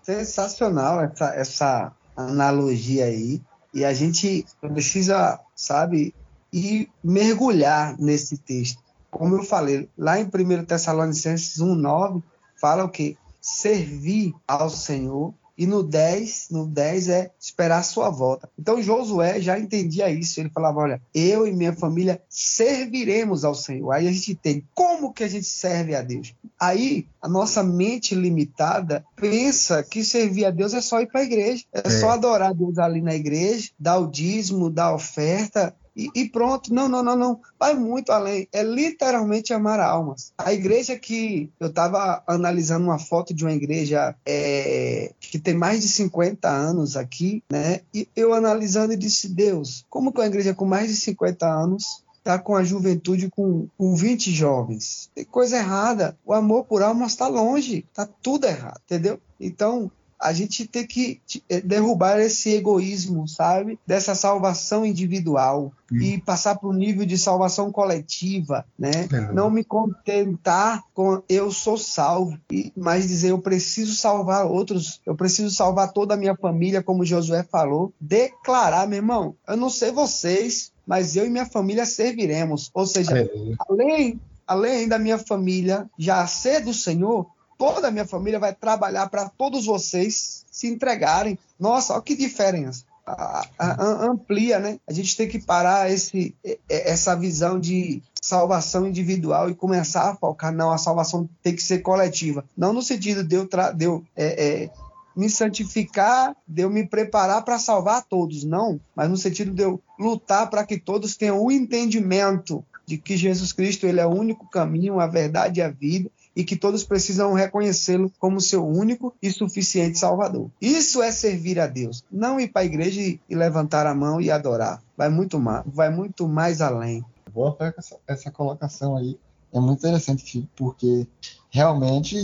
Sensacional 0.02 1.00
essa, 1.00 1.34
essa 1.34 1.92
analogia 2.16 3.04
aí. 3.04 3.40
E 3.72 3.84
a 3.84 3.94
gente 3.94 4.44
precisa, 4.60 5.40
sabe, 5.54 6.14
ir 6.52 6.90
mergulhar 7.02 7.96
nesse 7.98 8.36
texto 8.36 8.82
como 9.12 9.36
eu 9.36 9.44
falei, 9.44 9.90
lá 9.96 10.18
em 10.18 10.24
1 10.24 10.64
Tessalonicenses 10.64 11.58
1,9, 11.58 12.22
fala 12.58 12.84
o 12.84 12.88
que? 12.88 13.18
Servir 13.42 14.34
ao 14.48 14.70
Senhor. 14.70 15.34
E 15.62 15.66
no 15.66 15.80
10, 15.80 16.48
no 16.50 16.66
10 16.66 17.08
é 17.08 17.30
esperar 17.40 17.78
a 17.78 17.82
sua 17.84 18.10
volta. 18.10 18.50
Então 18.58 18.82
Josué 18.82 19.40
já 19.40 19.56
entendia 19.56 20.10
isso. 20.10 20.40
Ele 20.40 20.50
falava: 20.50 20.80
Olha, 20.80 21.00
eu 21.14 21.46
e 21.46 21.52
minha 21.52 21.72
família 21.72 22.20
serviremos 22.28 23.44
ao 23.44 23.54
Senhor. 23.54 23.92
Aí 23.92 24.08
a 24.08 24.10
gente 24.10 24.34
tem 24.34 24.66
como 24.74 25.12
que 25.12 25.22
a 25.22 25.28
gente 25.28 25.46
serve 25.46 25.94
a 25.94 26.02
Deus. 26.02 26.34
Aí 26.58 27.06
a 27.20 27.28
nossa 27.28 27.62
mente 27.62 28.12
limitada 28.12 29.04
pensa 29.14 29.84
que 29.84 30.02
servir 30.02 30.46
a 30.46 30.50
Deus 30.50 30.74
é 30.74 30.80
só 30.80 31.00
ir 31.00 31.06
para 31.06 31.20
a 31.20 31.24
igreja, 31.24 31.64
é, 31.72 31.86
é, 31.86 31.90
só 31.90 32.10
adorar 32.10 32.50
a 32.50 32.52
Deus 32.52 32.76
ali 32.78 33.00
na 33.00 33.14
igreja, 33.14 33.70
dar 33.78 33.98
o 33.98 34.10
dízimo, 34.10 34.68
dar 34.68 34.86
a 34.86 34.94
oferta, 34.96 35.72
e, 35.96 36.10
e, 36.14 36.28
pronto. 36.28 36.72
Não, 36.72 36.88
não, 36.88 37.02
não, 37.02 37.16
não. 37.16 37.40
Vai 37.58 37.74
muito 37.74 38.10
além. 38.10 38.48
É 38.52 38.62
literalmente 38.62 39.52
amar 39.52 39.80
almas. 39.80 40.32
A 40.38 40.52
igreja 40.52 40.98
que 40.98 41.50
eu 41.60 41.68
estava 41.68 42.22
analisando 42.26 42.86
uma 42.86 42.98
foto 42.98 43.34
de 43.34 43.44
uma 43.44 43.52
igreja 43.52 44.14
é, 44.26 45.12
que 45.20 45.38
tem 45.38 45.54
mais 45.54 45.82
de 45.82 45.88
50 45.88 46.48
anos 46.48 46.96
aqui, 46.96 47.42
né? 47.50 47.80
E 47.94 48.08
eu 48.16 48.32
analisando 48.32 48.92
e 48.92 48.96
disse, 48.96 49.28
Deus, 49.28 49.84
como 49.88 50.12
que 50.12 50.20
uma 50.20 50.26
igreja 50.26 50.54
com 50.54 50.64
mais 50.64 50.88
de 50.88 50.96
50 50.96 51.46
anos 51.46 52.02
está 52.22 52.38
com 52.38 52.54
a 52.54 52.62
juventude 52.62 53.28
com, 53.28 53.66
com 53.76 53.94
20 53.94 54.30
jovens. 54.30 55.10
Tem 55.14 55.24
coisa 55.24 55.56
errada. 55.56 56.16
O 56.24 56.32
amor 56.32 56.64
por 56.64 56.82
almas 56.82 57.12
está 57.12 57.26
longe. 57.26 57.84
Está 57.90 58.06
tudo 58.06 58.46
errado, 58.46 58.80
entendeu? 58.86 59.20
Então, 59.38 59.90
a 60.22 60.32
gente 60.32 60.66
tem 60.66 60.86
que 60.86 61.20
eh, 61.48 61.60
derrubar 61.60 62.20
esse 62.20 62.54
egoísmo, 62.54 63.26
sabe? 63.26 63.78
Dessa 63.84 64.14
salvação 64.14 64.86
individual 64.86 65.72
hum. 65.90 65.96
e 65.96 66.20
passar 66.20 66.54
para 66.54 66.68
o 66.68 66.72
nível 66.72 67.04
de 67.04 67.18
salvação 67.18 67.72
coletiva, 67.72 68.64
né? 68.78 69.08
É. 69.12 69.32
Não 69.32 69.50
me 69.50 69.64
contentar 69.64 70.84
com 70.94 71.20
eu 71.28 71.50
sou 71.50 71.76
salvo, 71.76 72.38
mas 72.76 73.08
dizer 73.08 73.30
eu 73.30 73.38
preciso 73.40 73.96
salvar 73.96 74.46
outros, 74.46 75.00
eu 75.04 75.16
preciso 75.16 75.50
salvar 75.50 75.92
toda 75.92 76.14
a 76.14 76.16
minha 76.16 76.36
família, 76.36 76.82
como 76.82 77.04
Josué 77.04 77.42
falou. 77.42 77.92
Declarar, 78.00 78.86
meu 78.86 78.98
irmão, 78.98 79.34
eu 79.48 79.56
não 79.56 79.68
sei 79.68 79.90
vocês, 79.90 80.70
mas 80.86 81.16
eu 81.16 81.26
e 81.26 81.30
minha 81.30 81.46
família 81.46 81.84
serviremos. 81.84 82.70
Ou 82.72 82.86
seja, 82.86 83.18
é. 83.18 83.28
além 83.68 84.20
além 84.46 84.86
da 84.86 84.98
minha 84.98 85.18
família 85.18 85.88
já 85.98 86.26
ser 86.26 86.60
do 86.60 86.74
Senhor, 86.74 87.26
toda 87.62 87.86
a 87.86 87.90
minha 87.92 88.04
família 88.04 88.40
vai 88.40 88.52
trabalhar 88.52 89.08
para 89.08 89.28
todos 89.28 89.66
vocês 89.66 90.44
se 90.50 90.66
entregarem. 90.66 91.38
Nossa, 91.60 91.92
olha 91.92 92.02
que 92.02 92.16
diferença. 92.16 92.84
A, 93.06 93.46
a, 93.56 93.70
a, 93.70 94.04
amplia, 94.04 94.58
né? 94.58 94.80
A 94.84 94.92
gente 94.92 95.16
tem 95.16 95.28
que 95.28 95.38
parar 95.38 95.88
esse, 95.88 96.34
essa 96.68 97.14
visão 97.14 97.60
de 97.60 98.02
salvação 98.20 98.84
individual 98.84 99.48
e 99.48 99.54
começar 99.54 100.10
a 100.10 100.16
focar, 100.16 100.52
não, 100.52 100.72
a 100.72 100.78
salvação 100.78 101.28
tem 101.40 101.54
que 101.54 101.62
ser 101.62 101.78
coletiva. 101.78 102.44
Não 102.56 102.72
no 102.72 102.82
sentido 102.82 103.22
de 103.22 103.36
eu, 103.36 103.48
de 103.76 103.84
eu 103.84 104.04
é, 104.16 104.64
é, 104.64 104.70
me 105.16 105.30
santificar, 105.30 106.34
de 106.48 106.62
eu 106.62 106.70
me 106.70 106.84
preparar 106.84 107.44
para 107.44 107.60
salvar 107.60 108.02
todos, 108.02 108.42
não, 108.42 108.80
mas 108.92 109.08
no 109.08 109.16
sentido 109.16 109.52
de 109.52 109.62
eu 109.62 109.80
lutar 109.96 110.50
para 110.50 110.66
que 110.66 110.78
todos 110.78 111.16
tenham 111.16 111.40
o 111.40 111.52
entendimento 111.52 112.64
de 112.84 112.98
que 112.98 113.16
Jesus 113.16 113.52
Cristo 113.52 113.86
ele 113.86 114.00
é 114.00 114.06
o 114.06 114.14
único 114.14 114.50
caminho, 114.50 114.98
a 114.98 115.06
verdade 115.06 115.60
e 115.60 115.62
a 115.62 115.68
vida, 115.68 116.10
e 116.34 116.44
que 116.44 116.56
todos 116.56 116.84
precisam 116.84 117.34
reconhecê-lo 117.34 118.10
como 118.18 118.40
seu 118.40 118.66
único 118.66 119.14
e 119.22 119.30
suficiente 119.30 119.98
Salvador. 119.98 120.50
Isso 120.60 121.02
é 121.02 121.12
servir 121.12 121.60
a 121.60 121.66
Deus, 121.66 122.04
não 122.10 122.40
ir 122.40 122.48
para 122.48 122.62
a 122.62 122.64
igreja 122.64 123.00
e 123.00 123.34
levantar 123.34 123.86
a 123.86 123.94
mão 123.94 124.20
e 124.20 124.30
adorar. 124.30 124.82
Vai 124.96 125.08
muito 125.08 125.38
mais, 125.38 125.64
vai 125.66 125.90
muito 125.90 126.28
mais 126.28 126.60
além. 126.60 127.04
Boa 127.32 127.56
essa, 127.76 127.96
essa 128.06 128.30
colocação 128.30 128.96
aí. 128.96 129.18
É 129.52 129.60
muito 129.60 129.80
interessante, 129.80 130.48
porque 130.56 131.06
realmente 131.50 132.16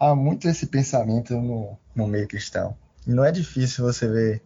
há 0.00 0.14
muito 0.14 0.48
esse 0.48 0.66
pensamento 0.66 1.34
no, 1.34 1.76
no 1.94 2.06
meio 2.06 2.26
cristão. 2.26 2.74
Não 3.06 3.24
é 3.24 3.30
difícil 3.30 3.84
você 3.84 4.08
ver 4.08 4.42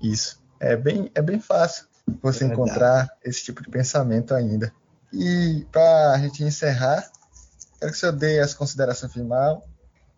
isso. 0.00 0.40
É 0.60 0.76
bem, 0.76 1.10
é 1.14 1.22
bem 1.22 1.40
fácil 1.40 1.86
você 2.22 2.44
é 2.44 2.48
encontrar 2.48 3.08
esse 3.24 3.44
tipo 3.44 3.62
de 3.62 3.68
pensamento 3.68 4.34
ainda. 4.34 4.72
E 5.12 5.66
para 5.72 6.12
a 6.12 6.18
gente 6.18 6.44
encerrar, 6.44 7.10
Quero 7.80 7.92
que 7.92 7.96
o 7.96 8.00
senhor 8.00 8.12
dê 8.12 8.40
as 8.40 8.52
considerações 8.52 9.12
final 9.12 9.66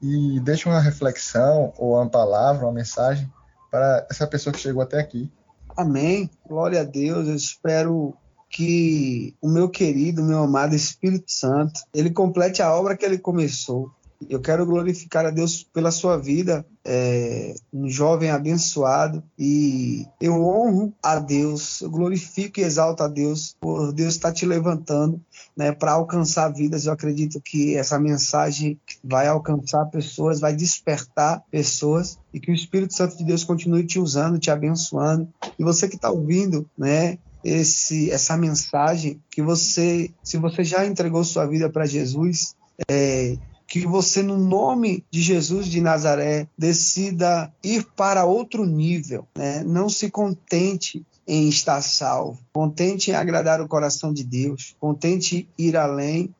e 0.00 0.40
deixe 0.40 0.68
uma 0.68 0.80
reflexão 0.80 1.72
ou 1.78 1.94
uma 1.94 2.08
palavra, 2.08 2.66
uma 2.66 2.72
mensagem 2.72 3.32
para 3.70 4.04
essa 4.10 4.26
pessoa 4.26 4.52
que 4.52 4.58
chegou 4.58 4.82
até 4.82 4.98
aqui. 4.98 5.30
Amém. 5.76 6.28
Glória 6.46 6.80
a 6.80 6.84
Deus. 6.84 7.28
Eu 7.28 7.36
espero 7.36 8.14
que 8.50 9.34
o 9.40 9.48
meu 9.48 9.70
querido, 9.70 10.22
meu 10.24 10.42
amado 10.42 10.74
Espírito 10.74 11.30
Santo, 11.30 11.80
ele 11.94 12.10
complete 12.10 12.60
a 12.60 12.74
obra 12.74 12.96
que 12.96 13.04
ele 13.04 13.16
começou. 13.16 13.90
Eu 14.28 14.40
quero 14.40 14.66
glorificar 14.66 15.26
a 15.26 15.30
Deus 15.30 15.62
pela 15.62 15.90
sua 15.90 16.16
vida, 16.16 16.64
é, 16.84 17.54
um 17.72 17.88
jovem 17.88 18.30
abençoado, 18.30 19.22
e 19.38 20.06
eu 20.20 20.34
honro 20.34 20.92
a 21.02 21.18
Deus, 21.18 21.80
eu 21.80 21.90
glorifico 21.90 22.60
e 22.60 22.62
exalto 22.62 23.02
a 23.02 23.08
Deus 23.08 23.56
por 23.60 23.92
Deus 23.92 24.14
estar 24.14 24.32
te 24.32 24.44
levantando 24.44 25.20
né, 25.56 25.72
para 25.72 25.92
alcançar 25.92 26.48
vidas. 26.48 26.86
Eu 26.86 26.92
acredito 26.92 27.40
que 27.40 27.76
essa 27.76 27.98
mensagem 27.98 28.78
vai 29.02 29.28
alcançar 29.28 29.86
pessoas, 29.86 30.40
vai 30.40 30.54
despertar 30.54 31.42
pessoas 31.50 32.18
e 32.32 32.40
que 32.40 32.50
o 32.50 32.54
Espírito 32.54 32.94
Santo 32.94 33.16
de 33.16 33.24
Deus 33.24 33.44
continue 33.44 33.84
te 33.84 33.98
usando, 33.98 34.38
te 34.38 34.50
abençoando. 34.50 35.28
E 35.58 35.64
você 35.64 35.88
que 35.88 35.96
está 35.96 36.10
ouvindo, 36.10 36.68
né, 36.76 37.18
esse, 37.44 38.10
essa 38.10 38.36
mensagem, 38.36 39.20
que 39.30 39.42
você, 39.42 40.10
se 40.22 40.36
você 40.36 40.64
já 40.64 40.86
entregou 40.86 41.24
sua 41.24 41.46
vida 41.46 41.68
para 41.68 41.86
Jesus, 41.86 42.54
é, 42.88 43.36
que 43.72 43.86
você, 43.86 44.22
no 44.22 44.36
nome 44.36 45.02
de 45.10 45.22
Jesus 45.22 45.64
de 45.64 45.80
Nazaré, 45.80 46.46
decida 46.58 47.50
ir 47.64 47.86
para 47.96 48.26
outro 48.26 48.66
nível. 48.66 49.26
Né? 49.34 49.64
Não 49.64 49.88
se 49.88 50.10
contente 50.10 51.02
em 51.26 51.48
estar 51.48 51.80
salvo, 51.80 52.38
contente 52.52 53.10
em 53.10 53.14
agradar 53.14 53.62
o 53.62 53.66
coração 53.66 54.12
de 54.12 54.24
Deus, 54.24 54.76
contente 54.78 55.48
em 55.58 55.64
ir 55.64 55.74
além. 55.78 56.34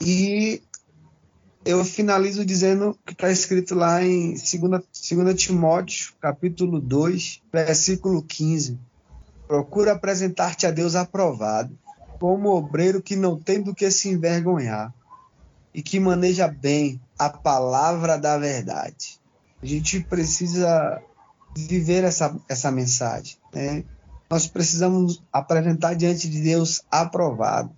E 0.00 0.62
eu 1.66 1.84
finalizo 1.84 2.42
dizendo 2.46 2.98
que 3.04 3.12
está 3.12 3.30
escrito 3.30 3.74
lá 3.74 4.02
em 4.02 4.30
2, 4.30 4.50
2 5.10 5.34
Timóteo, 5.34 6.14
capítulo 6.18 6.80
2, 6.80 7.42
versículo 7.52 8.22
15. 8.22 8.78
Procura 9.46 9.92
apresentar-te 9.92 10.66
a 10.66 10.70
Deus 10.70 10.94
aprovado, 10.94 11.78
como 12.18 12.56
obreiro 12.56 13.02
que 13.02 13.16
não 13.16 13.38
tem 13.38 13.60
do 13.60 13.74
que 13.74 13.90
se 13.90 14.08
envergonhar 14.08 14.94
e 15.74 15.82
que 15.82 15.98
maneja 15.98 16.46
bem 16.46 17.00
a 17.18 17.28
palavra 17.28 18.16
da 18.16 18.38
verdade. 18.38 19.18
A 19.62 19.66
gente 19.66 20.00
precisa 20.00 21.02
viver 21.56 22.04
essa, 22.04 22.34
essa 22.48 22.70
mensagem. 22.70 23.36
Né? 23.52 23.84
Nós 24.30 24.46
precisamos 24.46 25.22
apresentar 25.32 25.94
diante 25.94 26.28
de 26.28 26.40
Deus 26.40 26.82
aprovado. 26.90 27.70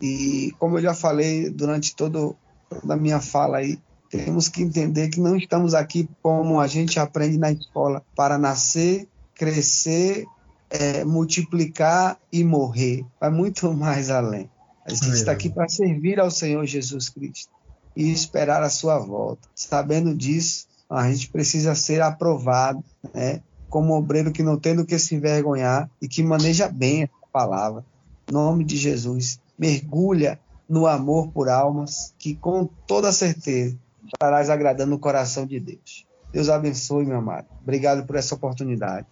E 0.00 0.54
como 0.58 0.78
eu 0.78 0.82
já 0.82 0.94
falei 0.94 1.50
durante 1.50 1.94
todo, 1.94 2.36
toda 2.68 2.94
a 2.94 2.96
minha 2.96 3.20
fala 3.20 3.58
aí, 3.58 3.78
Temos 4.10 4.48
que 4.48 4.60
entender 4.60 5.08
que 5.08 5.20
não 5.20 5.36
estamos 5.36 5.72
aqui 5.72 6.08
como 6.20 6.58
a 6.58 6.66
gente 6.66 6.98
aprende 6.98 7.38
na 7.38 7.52
escola 7.52 8.02
para 8.16 8.36
nascer, 8.36 9.08
crescer, 9.36 10.26
é, 10.68 11.04
multiplicar 11.04 12.18
e 12.32 12.42
morrer. 12.42 13.06
Vai 13.20 13.30
muito 13.30 13.70
mais 13.72 14.10
além. 14.10 14.50
A 14.90 14.94
gente 14.94 15.14
está 15.14 15.32
aqui 15.32 15.48
para 15.48 15.68
servir 15.68 16.18
ao 16.18 16.30
Senhor 16.30 16.64
Jesus 16.66 17.08
Cristo 17.08 17.52
e 17.94 18.10
esperar 18.10 18.62
a 18.62 18.70
sua 18.70 18.98
volta. 18.98 19.48
Sabendo 19.54 20.14
disso, 20.14 20.66
a 20.88 21.10
gente 21.10 21.28
precisa 21.28 21.74
ser 21.74 22.02
aprovado, 22.02 22.82
né? 23.14 23.40
Como 23.68 23.94
obreiro 23.94 24.32
que 24.32 24.42
não 24.42 24.58
tem 24.58 24.74
do 24.74 24.84
que 24.84 24.98
se 24.98 25.14
envergonhar 25.14 25.88
e 26.02 26.08
que 26.08 26.22
maneja 26.22 26.68
bem 26.68 27.04
a 27.04 27.26
palavra. 27.32 27.84
Em 28.28 28.32
nome 28.32 28.64
de 28.64 28.76
Jesus, 28.76 29.38
mergulha 29.56 30.40
no 30.68 30.86
amor 30.86 31.28
por 31.28 31.48
almas, 31.48 32.14
que 32.18 32.34
com 32.34 32.68
toda 32.86 33.12
certeza 33.12 33.76
estarás 34.04 34.50
agradando 34.50 34.94
o 34.94 34.98
coração 34.98 35.46
de 35.46 35.60
Deus. 35.60 36.06
Deus 36.32 36.48
abençoe, 36.48 37.06
meu 37.06 37.18
amado. 37.18 37.46
Obrigado 37.62 38.06
por 38.06 38.16
essa 38.16 38.34
oportunidade. 38.34 39.06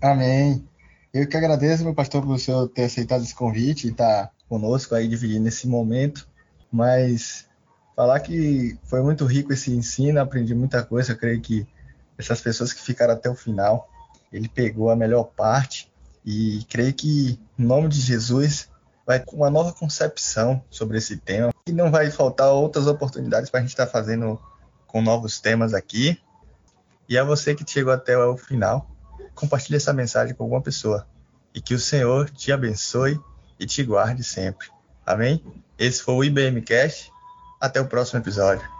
Amém. 0.00 0.64
Eu 1.12 1.28
que 1.28 1.36
agradeço, 1.36 1.82
meu 1.82 1.94
pastor, 1.94 2.22
por 2.22 2.34
o 2.34 2.38
senhor 2.38 2.68
ter 2.68 2.84
aceitado 2.84 3.22
esse 3.22 3.34
convite 3.34 3.86
e 3.88 3.90
estar 3.90 4.26
tá 4.26 4.32
conosco 4.50 4.96
aí 4.96 5.06
dividindo 5.06 5.46
esse 5.46 5.68
momento. 5.68 6.28
Mas 6.70 7.46
falar 7.94 8.18
que 8.20 8.76
foi 8.84 9.00
muito 9.00 9.24
rico 9.24 9.52
esse 9.52 9.70
ensino, 9.70 10.20
aprendi 10.20 10.54
muita 10.54 10.82
coisa. 10.82 11.12
Eu 11.12 11.16
creio 11.16 11.40
que 11.40 11.66
essas 12.18 12.40
pessoas 12.40 12.72
que 12.72 12.82
ficaram 12.82 13.14
até 13.14 13.30
o 13.30 13.34
final, 13.34 13.88
ele 14.32 14.48
pegou 14.48 14.90
a 14.90 14.96
melhor 14.96 15.24
parte 15.24 15.90
e 16.26 16.66
creio 16.68 16.92
que, 16.92 17.38
em 17.58 17.64
nome 17.64 17.88
de 17.88 18.00
Jesus, 18.00 18.68
vai 19.06 19.20
com 19.20 19.36
uma 19.36 19.50
nova 19.50 19.72
concepção 19.72 20.62
sobre 20.68 20.98
esse 20.98 21.16
tema 21.16 21.54
e 21.66 21.72
não 21.72 21.90
vai 21.90 22.10
faltar 22.10 22.52
outras 22.52 22.86
oportunidades 22.86 23.48
para 23.48 23.60
a 23.60 23.62
gente 23.62 23.70
estar 23.70 23.86
tá 23.86 23.92
fazendo 23.92 24.38
com 24.86 25.00
novos 25.00 25.40
temas 25.40 25.72
aqui. 25.72 26.20
E 27.08 27.16
a 27.16 27.24
você 27.24 27.54
que 27.54 27.68
chegou 27.68 27.92
até 27.92 28.16
o 28.18 28.36
final, 28.36 28.88
compartilhe 29.34 29.76
essa 29.76 29.92
mensagem 29.92 30.34
com 30.34 30.42
alguma 30.42 30.60
pessoa 30.60 31.06
e 31.54 31.60
que 31.60 31.74
o 31.74 31.78
Senhor 31.78 32.30
te 32.30 32.52
abençoe 32.52 33.18
e 33.60 33.66
te 33.66 33.84
guarde 33.84 34.24
sempre. 34.24 34.68
Amém? 35.06 35.44
Esse 35.78 36.02
foi 36.02 36.14
o 36.14 36.24
IBMcast. 36.24 37.12
Até 37.60 37.80
o 37.80 37.86
próximo 37.86 38.18
episódio. 38.20 38.79